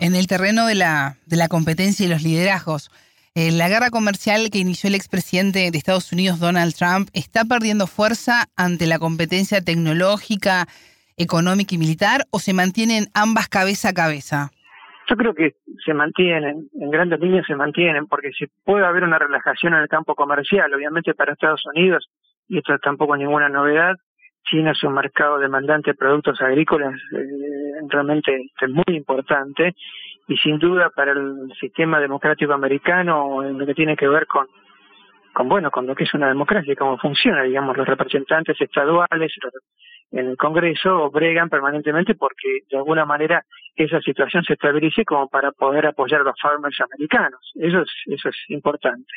En 0.00 0.14
el 0.14 0.28
terreno 0.28 0.66
de 0.66 0.76
la, 0.76 1.16
de 1.26 1.36
la 1.36 1.48
competencia 1.48 2.06
y 2.06 2.08
los 2.08 2.22
liderazgos, 2.22 2.90
eh, 3.34 3.50
la 3.50 3.68
guerra 3.68 3.90
comercial 3.90 4.48
que 4.50 4.58
inició 4.58 4.88
el 4.88 4.94
expresidente 4.94 5.70
de 5.70 5.78
Estados 5.78 6.12
Unidos, 6.12 6.38
Donald 6.38 6.74
Trump, 6.74 7.08
está 7.14 7.44
perdiendo 7.44 7.86
fuerza 7.88 8.46
ante 8.56 8.86
la 8.86 9.00
competencia 9.00 9.60
tecnológica, 9.60 10.66
económica 11.16 11.74
y 11.74 11.78
militar 11.78 12.26
o 12.30 12.38
se 12.38 12.54
mantienen 12.54 13.06
ambas 13.12 13.48
cabeza 13.48 13.88
a 13.88 13.92
cabeza? 13.92 14.50
Yo 15.08 15.16
creo 15.16 15.34
que 15.34 15.56
se 15.84 15.94
mantienen, 15.94 16.68
en 16.80 16.90
grandes 16.90 17.18
líneas 17.18 17.46
se 17.46 17.56
mantienen, 17.56 18.06
porque 18.06 18.30
si 18.32 18.46
puede 18.64 18.86
haber 18.86 19.02
una 19.04 19.18
relajación 19.18 19.74
en 19.74 19.80
el 19.80 19.88
campo 19.88 20.14
comercial, 20.14 20.72
obviamente 20.72 21.14
para 21.14 21.32
Estados 21.32 21.64
Unidos, 21.74 22.08
y 22.46 22.58
esto 22.58 22.78
tampoco 22.78 23.14
es 23.14 23.20
ninguna 23.20 23.48
novedad, 23.48 23.96
China 24.48 24.72
es 24.72 24.82
un 24.82 24.94
mercado 24.94 25.38
demandante 25.38 25.90
de 25.90 25.96
productos 25.96 26.40
agrícolas 26.40 26.94
eh, 27.12 27.80
realmente 27.88 28.34
este, 28.34 28.68
muy 28.68 28.84
importante 28.96 29.74
y 30.26 30.36
sin 30.36 30.58
duda 30.58 30.90
para 30.90 31.12
el 31.12 31.52
sistema 31.60 32.00
democrático 32.00 32.52
americano 32.52 33.42
en 33.42 33.58
lo 33.58 33.66
que 33.66 33.74
tiene 33.74 33.96
que 33.96 34.08
ver 34.08 34.26
con 34.26 34.46
con 35.32 35.48
bueno 35.48 35.70
con 35.70 35.86
lo 35.86 35.94
que 35.94 36.04
es 36.04 36.14
una 36.14 36.28
democracia 36.28 36.74
cómo 36.76 36.98
funciona 36.98 37.42
digamos 37.42 37.76
los 37.76 37.86
representantes 37.86 38.60
estaduales 38.60 39.32
en 40.10 40.28
el 40.28 40.36
Congreso 40.36 41.10
bregan 41.10 41.50
permanentemente 41.50 42.14
porque 42.14 42.60
de 42.70 42.78
alguna 42.78 43.04
manera 43.04 43.44
esa 43.76 44.00
situación 44.00 44.42
se 44.44 44.54
estabilice 44.54 45.04
como 45.04 45.28
para 45.28 45.52
poder 45.52 45.86
apoyar 45.86 46.22
a 46.22 46.24
los 46.24 46.40
farmers 46.40 46.80
americanos. 46.80 47.40
Eso 47.54 47.82
es, 47.82 47.90
eso 48.06 48.28
es 48.28 48.36
importante. 48.48 49.12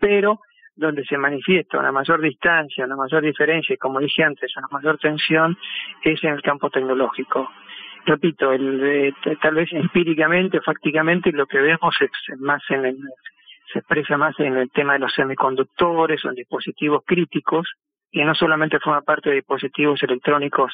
Pero 0.00 0.40
donde 0.74 1.04
se 1.04 1.18
manifiesta 1.18 1.78
una 1.78 1.92
mayor 1.92 2.20
distancia, 2.20 2.84
una 2.84 2.96
mayor 2.96 3.22
diferencia 3.22 3.74
y 3.74 3.78
como 3.78 4.00
dije 4.00 4.24
antes, 4.24 4.56
una 4.56 4.68
mayor 4.70 4.98
tensión 4.98 5.56
es 6.02 6.22
en 6.24 6.34
el 6.34 6.42
campo 6.42 6.70
tecnológico. 6.70 7.50
Repito, 8.04 8.52
el, 8.52 8.82
eh, 8.82 9.14
tal 9.40 9.54
vez 9.54 9.72
empíricamente, 9.72 10.60
fácticamente, 10.60 11.30
lo 11.30 11.46
que 11.46 11.58
vemos 11.58 11.94
es 12.00 12.40
más 12.40 12.62
en 12.70 12.86
el, 12.86 12.96
se 13.72 13.78
expresa 13.78 14.16
más 14.16 14.38
en 14.40 14.56
el 14.56 14.70
tema 14.70 14.94
de 14.94 15.00
los 15.00 15.12
semiconductores 15.14 16.24
o 16.24 16.28
en 16.28 16.34
dispositivos 16.34 17.02
críticos, 17.06 17.68
que 18.10 18.24
no 18.24 18.34
solamente 18.34 18.80
forma 18.80 19.02
parte 19.02 19.30
de 19.30 19.36
dispositivos 19.36 20.02
electrónicos 20.02 20.72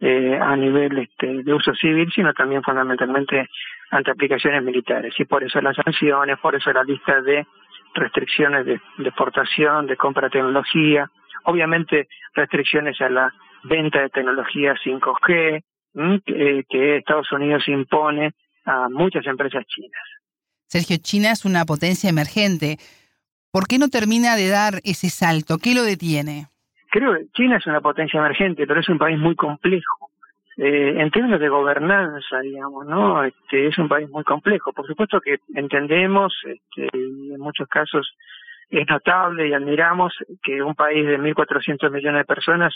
eh, 0.00 0.38
a 0.40 0.56
nivel 0.56 0.98
este, 0.98 1.42
de 1.42 1.54
uso 1.54 1.72
civil, 1.74 2.10
sino 2.12 2.32
también 2.32 2.62
fundamentalmente 2.62 3.48
ante 3.90 4.10
aplicaciones 4.10 4.62
militares. 4.62 5.14
Y 5.18 5.24
por 5.24 5.44
eso 5.44 5.60
las 5.60 5.76
sanciones, 5.76 6.38
por 6.40 6.54
eso 6.54 6.72
la 6.72 6.82
lista 6.82 7.20
de 7.22 7.46
restricciones 7.94 8.66
de, 8.66 8.80
exportación, 8.98 9.86
de 9.86 9.96
compra 9.96 10.28
de 10.28 10.32
tecnología, 10.32 11.10
obviamente 11.44 12.08
restricciones 12.34 13.00
a 13.00 13.08
la 13.08 13.32
venta 13.64 14.02
de 14.02 14.10
tecnología 14.10 14.74
5G, 14.84 15.62
que, 16.24 16.64
que 16.68 16.96
Estados 16.96 17.30
Unidos 17.32 17.66
impone 17.68 18.32
a 18.64 18.88
muchas 18.88 19.26
empresas 19.26 19.64
chinas. 19.66 20.02
Sergio, 20.66 20.96
China 21.00 21.32
es 21.32 21.44
una 21.44 21.64
potencia 21.64 22.10
emergente. 22.10 22.78
¿Por 23.52 23.66
qué 23.68 23.78
no 23.78 23.88
termina 23.88 24.36
de 24.36 24.48
dar 24.48 24.80
ese 24.82 25.08
salto? 25.08 25.58
¿Qué 25.58 25.74
lo 25.74 25.82
detiene? 25.82 26.48
creo 26.94 27.12
que 27.12 27.26
China 27.34 27.56
es 27.56 27.66
una 27.66 27.80
potencia 27.80 28.20
emergente, 28.20 28.68
pero 28.68 28.78
es 28.78 28.88
un 28.88 28.98
país 28.98 29.18
muy 29.18 29.34
complejo. 29.34 30.10
Eh, 30.56 31.00
en 31.00 31.10
términos 31.10 31.40
de 31.40 31.48
gobernanza, 31.48 32.40
digamos, 32.40 32.86
¿no? 32.86 33.24
Este, 33.24 33.66
es 33.66 33.78
un 33.78 33.88
país 33.88 34.08
muy 34.08 34.22
complejo. 34.22 34.72
Por 34.72 34.86
supuesto 34.86 35.20
que 35.20 35.38
entendemos, 35.54 36.32
este, 36.44 36.88
en 36.96 37.40
muchos 37.40 37.68
casos 37.68 38.14
es 38.70 38.86
notable 38.88 39.48
y 39.48 39.52
admiramos 39.52 40.14
que 40.42 40.62
un 40.62 40.74
país 40.74 41.04
de 41.06 41.18
1.400 41.18 41.90
millones 41.90 42.20
de 42.20 42.24
personas 42.24 42.74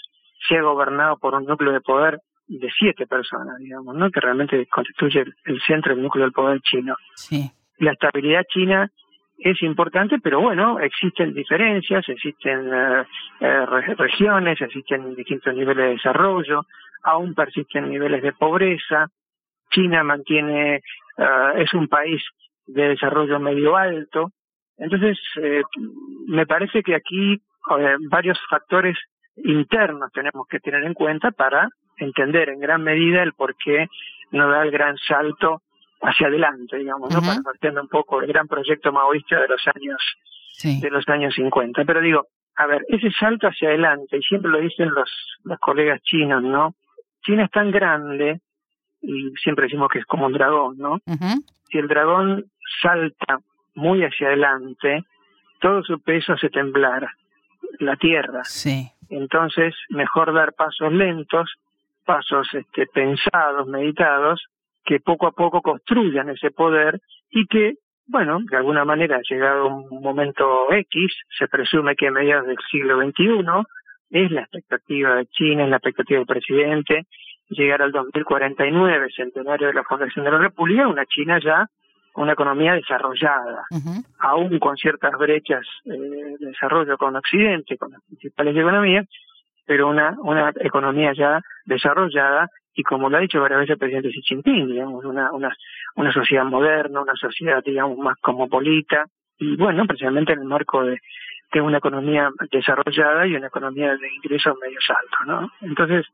sea 0.49 0.63
gobernado 0.63 1.19
por 1.19 1.35
un 1.35 1.45
núcleo 1.45 1.73
de 1.73 1.81
poder 1.81 2.21
de 2.49 2.69
siete 2.79 3.07
personas, 3.07 3.59
digamos, 3.59 3.95
¿no? 3.95 4.11
Que 4.11 4.21
realmente 4.21 4.67
constituye 4.67 5.25
el 5.45 5.61
centro 5.67 5.95
del 5.95 6.03
núcleo 6.03 6.25
del 6.25 6.33
poder 6.33 6.61
chino. 6.63 6.97
Sí. 7.15 7.51
La 7.79 7.93
estabilidad 7.93 8.43
china 8.49 8.91
es 9.39 9.63
importante, 9.63 10.19
pero 10.19 10.41
bueno, 10.41 10.81
existen 10.81 11.33
diferencias, 11.33 12.09
existen 12.09 12.71
eh, 12.73 13.05
eh, 13.41 13.67
regiones, 13.97 14.61
existen 14.61 15.15
distintos 15.15 15.55
niveles 15.55 15.85
de 15.85 15.91
desarrollo, 15.93 16.63
aún 17.05 17.35
persisten 17.35 17.89
niveles 17.89 18.23
de 18.23 18.33
pobreza. 18.33 19.07
China 19.71 20.03
mantiene, 20.03 20.77
eh, 20.77 21.53
es 21.57 21.73
un 21.75 21.89
país 21.89 22.23
de 22.67 22.89
desarrollo 22.89 23.39
medio 23.39 23.77
alto. 23.77 24.33
Entonces, 24.77 25.19
me 26.29 26.47
parece 26.47 26.85
que 26.85 26.95
aquí 26.95 27.41
varios 28.11 28.39
factores 28.49 28.97
internos 29.37 30.13
tenemos 30.13 30.47
que 30.49 30.61
tener 30.61 30.85
en 30.85 30.95
cuenta 30.95 31.33
para 31.33 31.69
entender 31.97 32.49
en 32.51 32.61
gran 32.61 32.85
medida 32.85 33.25
el 33.25 33.33
por 33.33 33.57
qué 33.57 33.89
no 34.31 34.49
da 34.49 34.63
el 34.63 34.71
gran 34.71 34.97
salto 34.99 35.63
hacia 36.01 36.29
adelante, 36.29 36.77
digamos, 36.77 37.13
¿no? 37.13 37.21
Para 37.21 37.41
partiendo 37.43 37.81
un 37.83 37.89
poco 37.89 38.21
el 38.21 38.29
gran 38.29 38.47
proyecto 38.47 38.93
maoísta 38.93 39.41
de 39.41 39.49
los 39.49 39.63
años 39.75 40.01
de 40.63 40.91
los 40.91 41.09
años 41.09 41.35
50. 41.35 41.85
Pero 41.85 42.01
digo, 42.01 42.27
a 42.57 42.67
ver, 42.67 42.85
ese 42.89 43.11
salto 43.13 43.47
hacia 43.47 43.69
adelante, 43.69 44.17
y 44.17 44.23
siempre 44.23 44.51
lo 44.51 44.59
dicen 44.59 44.91
los, 44.91 45.11
los 45.45 45.59
colegas 45.61 46.03
chinos, 46.03 46.43
¿no? 46.43 46.75
China 47.23 47.45
es 47.45 47.51
tan 47.51 47.71
grande, 47.71 48.41
y 49.01 49.31
siempre 49.43 49.67
decimos 49.67 49.89
que 49.89 50.01
es 50.01 50.07
como 50.07 50.27
un 50.27 50.33
dragón, 50.33 50.77
¿no? 50.79 50.99
Si 51.71 51.79
el 51.79 51.87
dragón 51.87 52.47
salta 52.83 53.39
muy 53.75 54.03
hacia 54.03 54.29
adelante, 54.29 55.05
todo 55.61 55.83
su 55.85 56.01
peso 56.01 56.33
hace 56.33 56.49
temblar 56.51 57.09
la 57.79 57.97
tierra. 57.97 58.43
Sí. 58.45 58.91
Entonces, 59.09 59.75
mejor 59.91 60.35
dar 60.35 60.53
pasos 60.55 60.93
lentos, 60.93 61.55
pasos 62.05 62.49
este, 62.55 62.87
pensados, 62.87 63.69
meditados, 63.69 64.45
que 64.89 65.01
poco 65.01 65.27
a 65.27 65.33
poco 65.33 65.61
construyan 65.61 66.31
ese 66.31 66.51
poder 66.51 66.99
y 67.31 67.47
que, 67.47 67.75
bueno, 68.07 68.39
de 68.51 68.57
alguna 68.57 68.87
manera, 68.87 69.21
llegado 69.29 69.67
un 69.67 70.01
momento 70.01 70.73
X, 70.73 71.13
se 71.39 71.47
presume 71.47 71.95
que 71.95 72.09
a 72.09 72.11
mediados 72.11 72.47
del 72.47 72.57
siglo 72.71 72.99
XXI, 72.99 73.45
es 74.11 74.31
la 74.31 74.41
expectativa 74.41 75.17
de 75.17 75.27
China, 75.27 75.65
es 75.65 75.71
la 75.71 75.77
expectativa 75.77 76.21
del 76.21 76.27
presidente, 76.27 77.07
llegar 77.51 77.83
al 77.83 77.93
2049, 77.93 79.09
centenario 79.15 79.67
de 79.67 79.75
la 79.75 79.85
fundación 79.85 80.25
de 80.25 80.31
la 80.31 80.39
República, 80.39 80.89
una 80.89 81.05
China 81.05 81.39
ya 81.39 81.67
una 82.15 82.33
economía 82.33 82.73
desarrollada, 82.73 83.65
aún 84.19 84.59
con 84.59 84.77
ciertas 84.77 85.13
brechas 85.19 85.65
eh, 85.85 85.91
de 86.41 86.47
desarrollo 86.47 86.97
con 86.97 87.15
Occidente, 87.15 87.77
con 87.77 87.93
las 87.93 88.03
principales 88.07 88.57
economías, 88.57 89.07
pero 89.67 89.89
una, 89.89 90.17
una 90.23 90.51
economía 90.61 91.13
ya 91.13 91.41
desarrollada 91.67 92.49
y 92.79 92.85
como 92.85 93.11
lo 93.11 93.17
ha 93.17 93.21
dicho 93.21 93.41
varias 93.41 93.59
veces 93.59 93.73
el 93.73 93.79
presidente 93.79 94.11
Xi 94.11 94.23
Jinping, 94.23 94.69
digamos, 94.69 95.05
una, 95.05 95.33
una, 95.33 95.53
una 95.97 96.13
sociedad 96.13 96.45
moderna, 96.45 97.01
una 97.01 97.17
sociedad, 97.17 97.61
digamos, 97.65 97.99
más 97.99 98.17
cosmopolita, 98.21 99.05
y 99.37 99.57
bueno, 99.57 99.85
precisamente 99.85 100.35
en 100.35 100.43
el 100.43 100.45
marco 100.45 100.85
de, 100.85 101.01
de 101.53 101.61
una 101.61 101.79
economía 101.79 102.31
desarrollada 102.53 103.27
y 103.27 103.35
una 103.35 103.49
economía 103.49 103.97
de 103.97 104.15
ingresos 104.15 104.57
medios 104.63 104.85
altos, 104.91 105.27
¿no? 105.27 105.51
Entonces, 105.61 106.07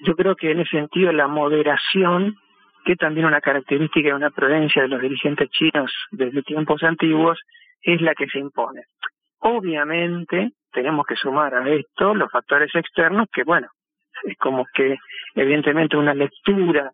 yo 0.00 0.14
creo 0.14 0.36
que 0.36 0.50
en 0.50 0.60
ese 0.60 0.72
sentido 0.72 1.10
la 1.10 1.26
moderación, 1.26 2.36
que 2.84 2.96
también 2.96 3.24
una 3.24 3.40
característica 3.40 4.10
de 4.10 4.14
una 4.14 4.28
prudencia 4.28 4.82
de 4.82 4.88
los 4.88 5.00
dirigentes 5.00 5.48
chinos 5.48 5.90
desde 6.10 6.42
tiempos 6.42 6.82
antiguos, 6.82 7.40
es 7.80 8.02
la 8.02 8.14
que 8.14 8.26
se 8.26 8.40
impone. 8.40 8.82
Obviamente, 9.38 10.50
tenemos 10.70 11.06
que 11.06 11.16
sumar 11.16 11.54
a 11.54 11.66
esto 11.70 12.14
los 12.14 12.30
factores 12.30 12.74
externos 12.74 13.26
que, 13.32 13.42
bueno, 13.42 13.68
es 14.24 14.36
como 14.38 14.66
que 14.72 14.98
evidentemente 15.34 15.96
una 15.96 16.14
lectura 16.14 16.92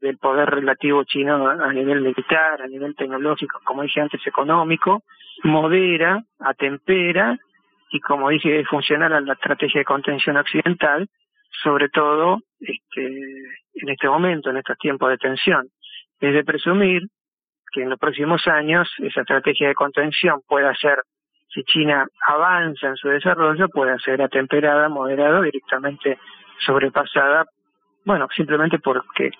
del 0.00 0.18
poder 0.18 0.50
relativo 0.50 1.04
chino 1.04 1.48
a 1.48 1.72
nivel 1.72 2.00
militar, 2.00 2.60
a 2.60 2.66
nivel 2.66 2.96
tecnológico, 2.96 3.60
como 3.64 3.82
dije 3.82 4.00
antes, 4.00 4.20
económico, 4.26 5.04
modera, 5.44 6.22
atempera 6.40 7.38
y 7.92 8.00
como 8.00 8.30
dije, 8.30 8.60
es 8.60 8.68
funcional 8.68 9.12
a 9.12 9.20
la 9.20 9.34
estrategia 9.34 9.80
de 9.80 9.84
contención 9.84 10.36
occidental, 10.38 11.06
sobre 11.62 11.88
todo 11.90 12.40
este, 12.58 13.06
en 13.74 13.88
este 13.88 14.08
momento, 14.08 14.50
en 14.50 14.56
estos 14.56 14.78
tiempos 14.78 15.10
de 15.10 15.18
tensión. 15.18 15.68
Es 16.18 16.32
de 16.34 16.42
presumir 16.42 17.02
que 17.70 17.82
en 17.82 17.90
los 17.90 17.98
próximos 17.98 18.46
años 18.46 18.88
esa 18.98 19.20
estrategia 19.20 19.68
de 19.68 19.74
contención 19.74 20.40
pueda 20.48 20.74
ser, 20.74 21.02
si 21.48 21.62
China 21.64 22.06
avanza 22.26 22.88
en 22.88 22.96
su 22.96 23.08
desarrollo, 23.08 23.68
pueda 23.68 23.98
ser 23.98 24.22
atemperada, 24.22 24.88
moderada, 24.88 25.42
directamente 25.42 26.18
sobrepasada 26.64 27.46
bueno, 28.04 28.28
simplemente 28.34 28.78
porque 28.78 29.30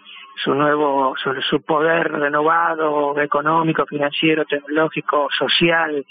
su 0.42 0.54
nuevo, 0.54 1.14
su, 1.48 1.60
poder 1.62 2.10
renovado, 2.10 3.20
económico, 3.20 3.84
financiero, 3.86 4.44
tecnológico, 4.44 5.28
social 5.36 6.04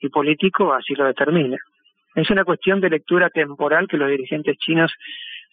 y 0.00 0.08
político 0.08 0.72
así 0.72 0.94
lo 0.94 1.06
determina. 1.06 1.56
Es 2.14 2.30
una 2.30 2.44
cuestión 2.44 2.80
de 2.80 2.90
lectura 2.90 3.30
temporal 3.30 3.88
que 3.88 3.96
los 3.96 4.08
dirigentes 4.08 4.56
chinos 4.58 4.92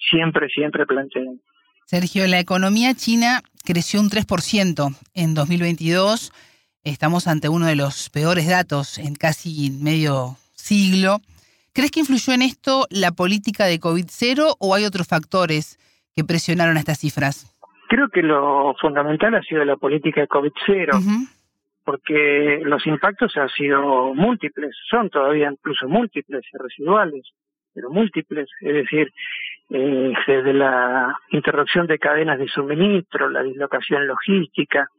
siempre, 0.10 0.50
siempre 0.50 0.86
plantean. 0.86 1.40
Sergio, 1.86 2.28
la 2.28 2.40
economía 2.40 2.94
china 2.94 3.42
creció 3.66 4.00
un 4.00 4.10
3% 4.10 4.96
en 5.16 5.34
2022. 5.34 6.32
Estamos 6.84 7.28
ante 7.28 7.50
uno 7.50 7.66
de 7.66 7.76
los 7.76 8.10
peores 8.10 8.48
datos 8.48 8.98
en 8.98 9.16
casi 9.16 9.72
medio 9.72 10.38
siglo. 10.54 11.22
¿Crees 11.74 11.92
que 11.92 12.02
influyó 12.02 12.34
en 12.34 12.42
esto 12.42 12.86
la 12.90 13.12
política 13.12 13.66
de 13.66 13.80
COVID-0 13.80 14.56
o 14.60 14.76
hay 14.76 14.84
otros 14.84 15.08
factores 15.08 15.78
que 16.16 16.26
presionaron 16.26 16.76
estas 16.76 17.00
cifras? 17.00 17.56
Creo 17.88 18.10
que 18.10 18.22
lo 18.22 18.76
fundamental 18.82 19.36
ha 19.36 19.42
sido 19.42 19.64
la 19.64 19.78
política 19.78 20.20
de 20.22 20.28
COVID-0, 20.28 21.30
porque 21.86 22.62
los 22.64 22.86
impactos 22.88 23.38
han 23.38 23.50
sido 23.50 24.14
múltiples, 24.14 24.76
son 24.90 25.10
todavía 25.10 25.50
incluso 25.50 25.88
múltiples 25.88 26.44
y 26.54 26.58
residuales, 26.58 27.26
pero 27.74 27.90
múltiples, 27.90 28.50
es 28.60 28.74
decir, 28.74 29.12
eh, 29.70 30.14
desde 30.28 30.54
la 30.54 31.16
interrupción 31.30 31.88
de 31.88 32.00
cadenas 32.00 32.38
de 32.38 32.50
suministro, 32.50 33.30
la 33.30 33.44
dislocación 33.44 34.08
logística, 34.08 34.90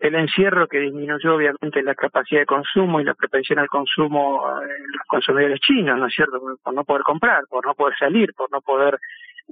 el 0.00 0.14
encierro 0.14 0.66
que 0.66 0.80
disminuyó 0.80 1.36
obviamente 1.36 1.82
la 1.82 1.94
capacidad 1.94 2.40
de 2.40 2.46
consumo 2.46 3.00
y 3.00 3.04
la 3.04 3.14
propensión 3.14 3.58
al 3.58 3.68
consumo 3.68 4.60
de 4.60 4.78
los 4.96 5.06
consumidores 5.06 5.60
chinos, 5.60 5.98
¿no 5.98 6.06
es 6.06 6.14
cierto? 6.14 6.40
Por 6.62 6.74
no 6.74 6.84
poder 6.84 7.02
comprar, 7.02 7.44
por 7.48 7.66
no 7.66 7.74
poder 7.74 7.96
salir, 7.98 8.32
por 8.34 8.50
no 8.50 8.62
poder 8.62 8.98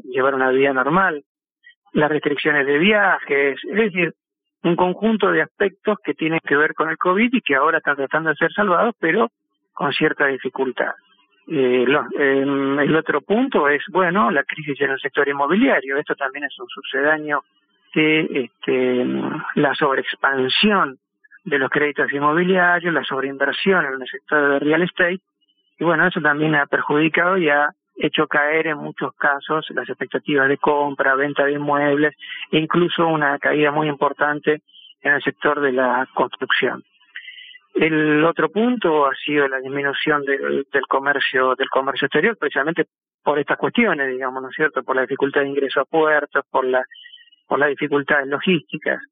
llevar 0.04 0.34
una 0.34 0.50
vida 0.50 0.72
normal, 0.72 1.22
las 1.92 2.10
restricciones 2.10 2.66
de 2.66 2.78
viajes, 2.78 3.60
es 3.62 3.76
decir, 3.76 4.14
un 4.62 4.74
conjunto 4.74 5.30
de 5.30 5.42
aspectos 5.42 5.98
que 6.02 6.14
tienen 6.14 6.40
que 6.44 6.56
ver 6.56 6.74
con 6.74 6.88
el 6.88 6.96
COVID 6.96 7.28
y 7.32 7.40
que 7.42 7.54
ahora 7.54 7.78
están 7.78 7.96
tratando 7.96 8.30
de 8.30 8.36
ser 8.36 8.52
salvados, 8.52 8.94
pero 8.98 9.30
con 9.74 9.92
cierta 9.92 10.26
dificultad. 10.26 10.92
Eh, 11.46 11.86
em, 12.18 12.78
el 12.78 12.96
otro 12.96 13.20
punto 13.20 13.68
es, 13.68 13.82
bueno, 13.90 14.30
la 14.30 14.44
crisis 14.44 14.80
en 14.80 14.90
el 14.90 15.00
sector 15.00 15.28
inmobiliario. 15.28 15.96
Esto 15.96 16.14
también 16.14 16.44
es 16.44 16.58
un 16.58 16.68
sucedáneo 16.68 17.44
este, 17.94 19.06
la 19.54 19.74
sobreexpansión 19.74 20.98
de 21.44 21.58
los 21.58 21.70
créditos 21.70 22.12
inmobiliarios, 22.12 22.92
la 22.92 23.04
sobreinversión 23.04 23.86
en 23.86 24.02
el 24.02 24.08
sector 24.08 24.52
de 24.52 24.58
real 24.60 24.82
estate. 24.82 25.20
Y 25.78 25.84
bueno, 25.84 26.06
eso 26.06 26.20
también 26.20 26.54
ha 26.54 26.66
perjudicado 26.66 27.38
y 27.38 27.48
ha 27.48 27.70
hecho 27.96 28.26
caer 28.26 28.68
en 28.68 28.78
muchos 28.78 29.12
casos 29.14 29.66
las 29.70 29.88
expectativas 29.88 30.48
de 30.48 30.58
compra, 30.58 31.14
venta 31.14 31.44
de 31.44 31.52
inmuebles 31.52 32.14
e 32.50 32.58
incluso 32.58 33.06
una 33.06 33.38
caída 33.38 33.72
muy 33.72 33.88
importante 33.88 34.62
en 35.02 35.14
el 35.14 35.22
sector 35.22 35.60
de 35.60 35.72
la 35.72 36.06
construcción. 36.14 36.84
El 37.74 38.24
otro 38.24 38.50
punto 38.50 39.06
ha 39.06 39.14
sido 39.14 39.46
la 39.46 39.60
disminución 39.60 40.24
del, 40.24 40.66
comercio 40.88 41.54
del 41.54 41.68
comercio 41.68 42.06
exterior, 42.06 42.36
precisamente 42.36 42.86
por 43.22 43.38
estas 43.38 43.58
cuestiones, 43.58 44.10
digamos, 44.10 44.42
¿no 44.42 44.48
es 44.48 44.54
cierto? 44.56 44.82
Por 44.82 44.96
la 44.96 45.02
dificultad 45.02 45.42
de 45.42 45.48
ingreso 45.48 45.80
a 45.80 45.84
puertos, 45.84 46.44
por 46.50 46.64
la 46.64 46.84
por 47.48 47.58
las 47.58 47.70
dificultades 47.70 48.28
logísticas. 48.28 49.02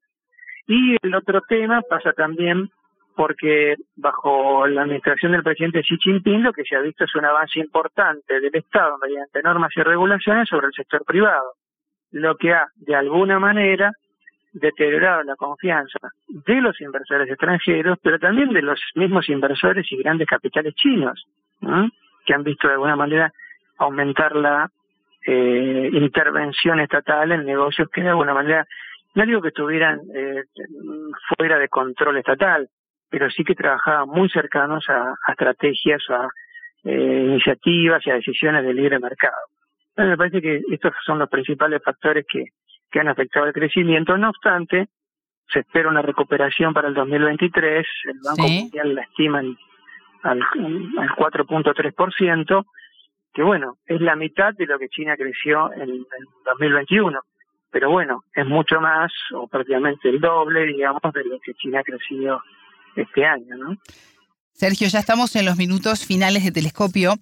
Y 0.68 0.96
el 1.02 1.14
otro 1.14 1.40
tema 1.48 1.80
pasa 1.82 2.12
también 2.12 2.70
porque 3.16 3.76
bajo 3.96 4.66
la 4.66 4.82
administración 4.82 5.32
del 5.32 5.42
presidente 5.42 5.80
Xi 5.80 5.96
Jinping 5.96 6.42
lo 6.42 6.52
que 6.52 6.64
se 6.64 6.76
ha 6.76 6.80
visto 6.80 7.04
es 7.04 7.14
un 7.14 7.24
avance 7.24 7.58
importante 7.58 8.40
del 8.40 8.54
Estado 8.54 8.98
mediante 8.98 9.42
normas 9.42 9.70
y 9.74 9.82
regulaciones 9.82 10.48
sobre 10.48 10.66
el 10.66 10.74
sector 10.74 11.02
privado, 11.04 11.54
lo 12.10 12.36
que 12.36 12.52
ha 12.52 12.66
de 12.76 12.94
alguna 12.94 13.38
manera 13.38 13.92
deteriorado 14.52 15.22
la 15.22 15.36
confianza 15.36 15.98
de 16.28 16.60
los 16.60 16.80
inversores 16.80 17.28
extranjeros, 17.28 17.98
pero 18.02 18.18
también 18.18 18.52
de 18.52 18.62
los 18.62 18.80
mismos 18.94 19.28
inversores 19.28 19.90
y 19.90 19.96
grandes 19.96 20.28
capitales 20.28 20.74
chinos, 20.74 21.26
que 22.24 22.34
han 22.34 22.42
visto 22.42 22.68
de 22.68 22.74
alguna 22.74 22.96
manera 22.96 23.32
aumentar 23.78 24.36
la 24.36 24.70
eh, 25.26 25.90
intervención 25.92 26.78
estatal 26.78 27.32
en 27.32 27.44
negocios 27.44 27.88
que 27.92 28.02
de 28.02 28.10
alguna 28.10 28.32
manera, 28.32 28.66
no 29.14 29.26
digo 29.26 29.42
que 29.42 29.48
estuvieran 29.48 30.00
eh, 30.14 30.44
fuera 31.36 31.58
de 31.58 31.68
control 31.68 32.18
estatal, 32.18 32.68
pero 33.10 33.28
sí 33.30 33.42
que 33.42 33.56
trabajaban 33.56 34.08
muy 34.08 34.28
cercanos 34.28 34.88
a, 34.88 35.14
estrategias, 35.28 36.02
a 36.10 36.28
eh, 36.84 37.24
iniciativas 37.26 38.06
y 38.06 38.10
a 38.10 38.14
decisiones 38.14 38.64
de 38.64 38.72
libre 38.72 39.00
mercado. 39.00 39.36
Entonces 39.90 40.10
me 40.10 40.16
parece 40.16 40.40
que 40.40 40.62
estos 40.70 40.92
son 41.04 41.18
los 41.18 41.28
principales 41.28 41.82
factores 41.82 42.24
que, 42.28 42.44
que 42.90 43.00
han 43.00 43.08
afectado 43.08 43.46
el 43.46 43.52
crecimiento. 43.52 44.16
No 44.16 44.28
obstante, 44.28 44.88
se 45.48 45.60
espera 45.60 45.88
una 45.88 46.02
recuperación 46.02 46.72
para 46.72 46.88
el 46.88 46.94
2023, 46.94 47.86
el 48.04 48.18
Banco 48.22 48.48
Mundial 48.48 48.94
la 48.94 49.02
estima 49.02 49.38
al, 49.38 49.56
al 50.22 50.40
4.3%, 51.16 52.64
que 53.36 53.42
bueno, 53.42 53.76
es 53.86 54.00
la 54.00 54.16
mitad 54.16 54.54
de 54.54 54.66
lo 54.66 54.78
que 54.78 54.88
China 54.88 55.14
creció 55.16 55.72
en 55.74 55.82
el 55.82 56.06
2021 56.44 57.20
pero 57.76 57.90
bueno, 57.90 58.24
es 58.34 58.46
mucho 58.46 58.80
más, 58.80 59.12
o 59.34 59.48
prácticamente 59.48 60.08
el 60.08 60.18
doble, 60.18 60.64
digamos, 60.64 61.02
de 61.12 61.24
lo 61.24 61.38
que 61.40 61.52
China 61.54 61.80
ha 61.80 61.82
crecido 61.82 62.40
este 62.96 63.26
año, 63.26 63.54
¿no? 63.54 63.76
Sergio, 64.52 64.88
ya 64.88 64.98
estamos 64.98 65.36
en 65.36 65.44
los 65.44 65.58
minutos 65.58 66.06
finales 66.06 66.42
de 66.42 66.52
Telescopio, 66.52 67.16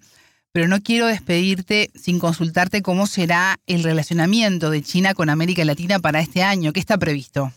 pero 0.53 0.69
no 0.69 0.77
quiero 0.79 1.07
despedirte 1.07 1.89
sin 1.93 2.19
consultarte 2.19 2.81
cómo 2.81 3.05
será 3.05 3.57
el 3.67 3.83
relacionamiento 3.83 4.69
de 4.69 4.81
China 4.81 5.13
con 5.13 5.29
América 5.29 5.65
Latina 5.65 5.99
para 5.99 6.19
este 6.19 6.41
año. 6.41 6.71
¿Qué 6.71 6.79
está 6.79 6.97
previsto? 6.97 7.49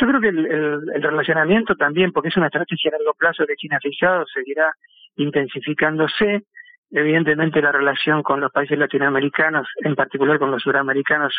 Yo 0.00 0.06
creo 0.06 0.20
que 0.20 0.28
el, 0.28 1.02
relacionamiento 1.02 1.74
también, 1.74 2.12
porque 2.12 2.28
es 2.28 2.36
una 2.36 2.46
estrategia 2.46 2.92
a 2.94 2.98
largo 2.98 3.14
plazo 3.14 3.44
que 3.44 3.56
China 3.56 3.78
ha 3.78 3.80
fijado, 3.80 4.24
seguirá 4.32 4.70
intensificándose. 5.16 6.44
Evidentemente 6.92 7.62
la 7.62 7.70
relación 7.70 8.22
con 8.22 8.40
los 8.40 8.50
países 8.50 8.78
latinoamericanos, 8.78 9.68
en 9.84 9.94
particular 9.94 10.38
con 10.38 10.50
los 10.50 10.62
suramericanos, 10.62 11.32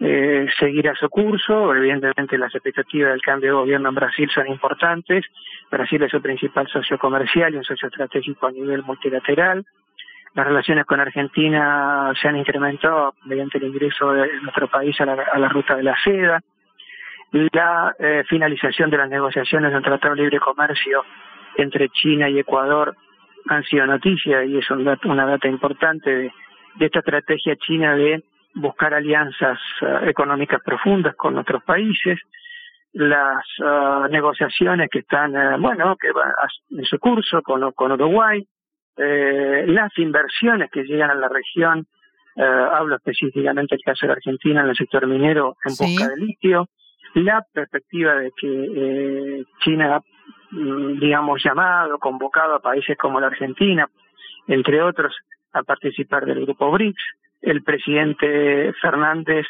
eh, 0.00 0.46
seguirá 0.58 0.94
su 0.94 1.08
curso. 1.08 1.74
Evidentemente 1.74 2.36
las 2.36 2.54
expectativas 2.54 3.12
del 3.12 3.22
cambio 3.22 3.50
de 3.50 3.56
gobierno 3.56 3.88
en 3.88 3.94
Brasil 3.94 4.30
son 4.34 4.48
importantes. 4.48 5.24
Brasil 5.70 6.02
es 6.02 6.10
su 6.10 6.20
principal 6.20 6.68
socio 6.68 6.98
comercial 6.98 7.54
y 7.54 7.58
un 7.58 7.64
socio 7.64 7.88
estratégico 7.88 8.46
a 8.46 8.52
nivel 8.52 8.82
multilateral. 8.82 9.64
Las 10.34 10.46
relaciones 10.46 10.84
con 10.84 11.00
Argentina 11.00 12.12
se 12.20 12.28
han 12.28 12.36
incrementado 12.36 13.14
mediante 13.24 13.58
el 13.58 13.64
ingreso 13.64 14.12
de 14.12 14.28
nuestro 14.42 14.68
país 14.68 15.00
a 15.00 15.06
la, 15.06 15.48
ruta 15.48 15.76
de 15.76 15.84
la 15.84 15.96
seda. 16.02 16.40
La 17.30 17.94
eh, 17.98 18.24
finalización 18.28 18.90
de 18.90 18.98
las 18.98 19.08
negociaciones 19.08 19.72
del 19.72 19.82
Tratado 19.82 20.14
de 20.14 20.22
Libre 20.22 20.40
Comercio 20.40 21.04
entre 21.56 21.88
China 21.88 22.28
y 22.28 22.40
Ecuador 22.40 22.96
han 23.48 23.62
sido 23.64 23.86
noticia 23.86 24.44
y 24.44 24.58
es 24.58 24.70
una 24.70 25.26
data 25.26 25.48
importante 25.48 26.32
de 26.76 26.86
esta 26.86 27.00
estrategia 27.00 27.56
china 27.56 27.94
de 27.94 28.24
buscar 28.54 28.94
alianzas 28.94 29.58
eh, 29.82 30.10
económicas 30.10 30.60
profundas 30.64 31.14
con 31.16 31.36
otros 31.36 31.62
países. 31.64 32.18
las 32.92 33.44
ah, 33.60 34.06
negociaciones 34.10 34.88
que 34.88 35.00
están, 35.00 35.34
eh, 35.34 35.56
bueno, 35.58 35.96
que 36.00 36.12
van 36.12 36.32
en 36.70 36.84
su 36.84 36.98
curso 36.98 37.42
con, 37.42 37.72
con 37.72 37.92
Uruguay, 37.92 38.46
eh, 38.96 39.64
las 39.66 39.96
inversiones 39.98 40.70
que 40.70 40.84
llegan 40.84 41.10
a 41.10 41.14
la 41.14 41.28
región, 41.28 41.86
hablo 42.36 42.96
específicamente 42.96 43.76
del 43.76 43.84
caso 43.84 44.06
de 44.06 44.12
Argentina 44.12 44.62
en 44.62 44.68
el 44.68 44.74
sector 44.74 45.06
minero 45.06 45.56
en 45.64 45.74
busca 45.76 46.08
de 46.08 46.16
litio, 46.16 46.66
la 47.14 47.44
perspectiva 47.52 48.14
de 48.16 48.32
que 48.36 48.48
eh, 48.48 49.44
China 49.60 50.00
digamos, 51.00 51.42
llamado, 51.42 51.98
convocado 51.98 52.54
a 52.54 52.60
países 52.60 52.96
como 52.96 53.20
la 53.20 53.28
Argentina, 53.28 53.88
entre 54.46 54.82
otros, 54.82 55.16
a 55.52 55.62
participar 55.62 56.24
del 56.24 56.44
grupo 56.44 56.70
BRICS, 56.70 57.02
el 57.42 57.62
presidente 57.62 58.72
Fernández, 58.80 59.46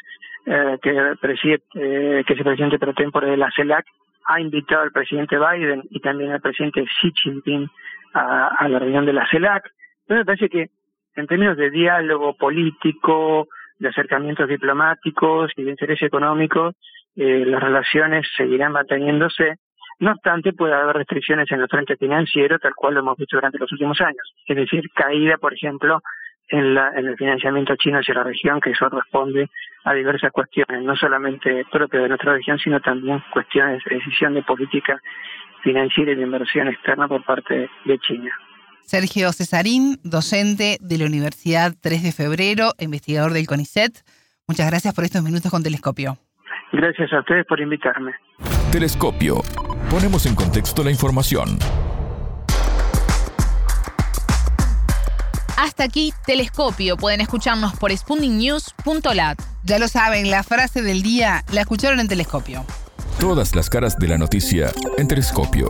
eh, 0.46 0.78
que, 0.82 1.14
preside, 1.20 1.62
eh, 1.74 2.22
que 2.26 2.32
es 2.32 2.38
el 2.38 2.44
presidente 2.44 2.78
pro 2.78 2.92
tempore 2.92 3.30
de 3.30 3.36
la 3.36 3.50
CELAC, 3.54 3.86
ha 4.26 4.40
invitado 4.40 4.82
al 4.82 4.92
presidente 4.92 5.36
Biden 5.38 5.82
y 5.90 6.00
también 6.00 6.32
al 6.32 6.40
presidente 6.40 6.84
Xi 6.84 7.12
Jinping 7.14 7.68
a, 8.14 8.48
a 8.48 8.68
la 8.68 8.78
reunión 8.78 9.06
de 9.06 9.12
la 9.12 9.28
CELAC. 9.30 9.70
Entonces 10.02 10.18
me 10.18 10.24
parece 10.24 10.48
que 10.48 10.70
en 11.16 11.26
términos 11.26 11.56
de 11.56 11.70
diálogo 11.70 12.34
político, 12.36 13.48
de 13.78 13.88
acercamientos 13.88 14.48
diplomáticos 14.48 15.52
y 15.56 15.62
de 15.62 15.70
interés 15.70 16.02
económico, 16.02 16.72
eh, 17.16 17.44
las 17.46 17.62
relaciones 17.62 18.26
seguirán 18.36 18.72
manteniéndose. 18.72 19.56
No 20.00 20.12
obstante, 20.12 20.52
puede 20.52 20.74
haber 20.74 20.96
restricciones 20.96 21.50
en 21.50 21.60
el 21.60 21.68
frente 21.68 21.96
financiero, 21.96 22.58
tal 22.58 22.74
cual 22.74 22.94
lo 22.94 23.00
hemos 23.00 23.16
visto 23.16 23.36
durante 23.36 23.58
los 23.58 23.70
últimos 23.72 24.00
años. 24.00 24.34
Es 24.46 24.56
decir, 24.56 24.90
caída, 24.94 25.36
por 25.38 25.54
ejemplo, 25.54 26.00
en, 26.48 26.74
la, 26.74 26.90
en 26.96 27.06
el 27.06 27.16
financiamiento 27.16 27.76
chino 27.76 27.98
hacia 27.98 28.14
la 28.14 28.24
región, 28.24 28.60
que 28.60 28.70
eso 28.70 28.88
responde 28.88 29.48
a 29.84 29.94
diversas 29.94 30.32
cuestiones, 30.32 30.82
no 30.82 30.96
solamente 30.96 31.64
propias 31.70 32.02
de 32.02 32.08
nuestra 32.08 32.34
región, 32.34 32.58
sino 32.58 32.80
también 32.80 33.22
cuestiones 33.32 33.82
de 33.84 33.96
decisión 33.96 34.34
de 34.34 34.42
política 34.42 35.00
financiera 35.62 36.12
y 36.12 36.16
de 36.16 36.22
inversión 36.22 36.68
externa 36.68 37.08
por 37.08 37.24
parte 37.24 37.68
de 37.84 37.98
China. 37.98 38.30
Sergio 38.82 39.32
Cesarín, 39.32 39.96
docente 40.04 40.76
de 40.80 40.98
la 40.98 41.06
Universidad 41.06 41.72
3 41.80 42.02
de 42.02 42.12
Febrero, 42.12 42.72
investigador 42.78 43.32
del 43.32 43.46
CONICET. 43.46 43.92
Muchas 44.46 44.68
gracias 44.70 44.94
por 44.94 45.04
estos 45.04 45.22
minutos 45.22 45.50
con 45.50 45.62
Telescopio. 45.62 46.18
Gracias 46.72 47.12
a 47.12 47.20
ustedes 47.20 47.46
por 47.46 47.60
invitarme. 47.60 48.12
Telescopio. 48.74 49.36
Ponemos 49.88 50.26
en 50.26 50.34
contexto 50.34 50.82
la 50.82 50.90
información. 50.90 51.60
Hasta 55.56 55.84
aquí, 55.84 56.10
Telescopio. 56.26 56.96
Pueden 56.96 57.20
escucharnos 57.20 57.78
por 57.78 57.92
spundingnews.lat. 57.96 59.38
Ya 59.62 59.78
lo 59.78 59.86
saben, 59.86 60.28
la 60.28 60.42
frase 60.42 60.82
del 60.82 61.02
día 61.02 61.42
la 61.52 61.60
escucharon 61.60 62.00
en 62.00 62.08
Telescopio. 62.08 62.64
Todas 63.20 63.54
las 63.54 63.70
caras 63.70 63.96
de 63.96 64.08
la 64.08 64.18
noticia 64.18 64.70
en 64.98 65.06
Telescopio. 65.06 65.68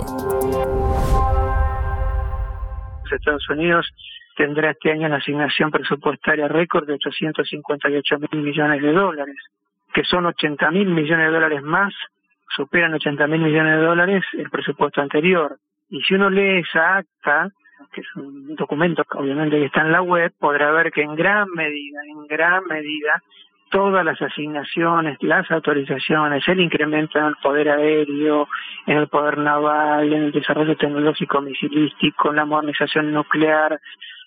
Estados 3.12 3.46
Unidos 3.50 3.86
tendrá 4.34 4.70
este 4.70 4.92
año 4.92 5.08
una 5.08 5.18
asignación 5.18 5.70
presupuestaria 5.70 6.48
récord 6.48 6.86
de 6.86 6.94
858 6.94 8.18
mil 8.18 8.42
millones 8.42 8.80
de 8.80 8.92
dólares 8.94 9.36
que 9.94 10.02
son 10.04 10.26
80 10.26 10.70
mil 10.72 10.88
millones 10.88 11.26
de 11.26 11.32
dólares 11.32 11.62
más, 11.62 11.94
superan 12.54 12.94
80 12.94 13.26
mil 13.26 13.40
millones 13.40 13.76
de 13.76 13.86
dólares 13.86 14.24
el 14.34 14.50
presupuesto 14.50 15.00
anterior. 15.00 15.58
Y 15.88 16.02
si 16.02 16.14
uno 16.14 16.30
lee 16.30 16.60
esa 16.60 16.96
acta, 16.98 17.50
que 17.92 18.00
es 18.00 18.16
un 18.16 18.54
documento 18.56 19.04
que 19.04 19.18
obviamente 19.18 19.64
está 19.64 19.82
en 19.82 19.92
la 19.92 20.02
web, 20.02 20.32
podrá 20.38 20.70
ver 20.72 20.90
que 20.92 21.02
en 21.02 21.14
gran 21.14 21.48
medida, 21.50 22.00
en 22.08 22.26
gran 22.26 22.64
medida, 22.66 23.22
todas 23.70 24.04
las 24.04 24.20
asignaciones, 24.22 25.18
las 25.20 25.50
autorizaciones, 25.50 26.46
el 26.46 26.60
incremento 26.60 27.18
en 27.18 27.26
el 27.26 27.36
poder 27.42 27.70
aéreo, 27.70 28.48
en 28.86 28.98
el 28.98 29.08
poder 29.08 29.38
naval, 29.38 30.12
en 30.12 30.24
el 30.24 30.32
desarrollo 30.32 30.76
tecnológico 30.76 31.40
misilístico, 31.40 32.30
en 32.30 32.36
la 32.36 32.44
modernización 32.44 33.12
nuclear, 33.12 33.80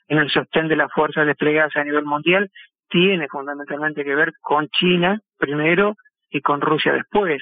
en 0.07 0.17
el 0.17 0.29
sostén 0.29 0.67
de 0.67 0.75
las 0.75 0.91
fuerzas 0.91 1.25
desplegadas 1.25 1.75
a 1.75 1.83
nivel 1.83 2.03
mundial, 2.05 2.49
tiene 2.89 3.27
fundamentalmente 3.27 4.03
que 4.03 4.15
ver 4.15 4.33
con 4.41 4.67
China 4.69 5.21
primero 5.37 5.95
y 6.29 6.41
con 6.41 6.61
Rusia 6.61 6.93
después. 6.93 7.41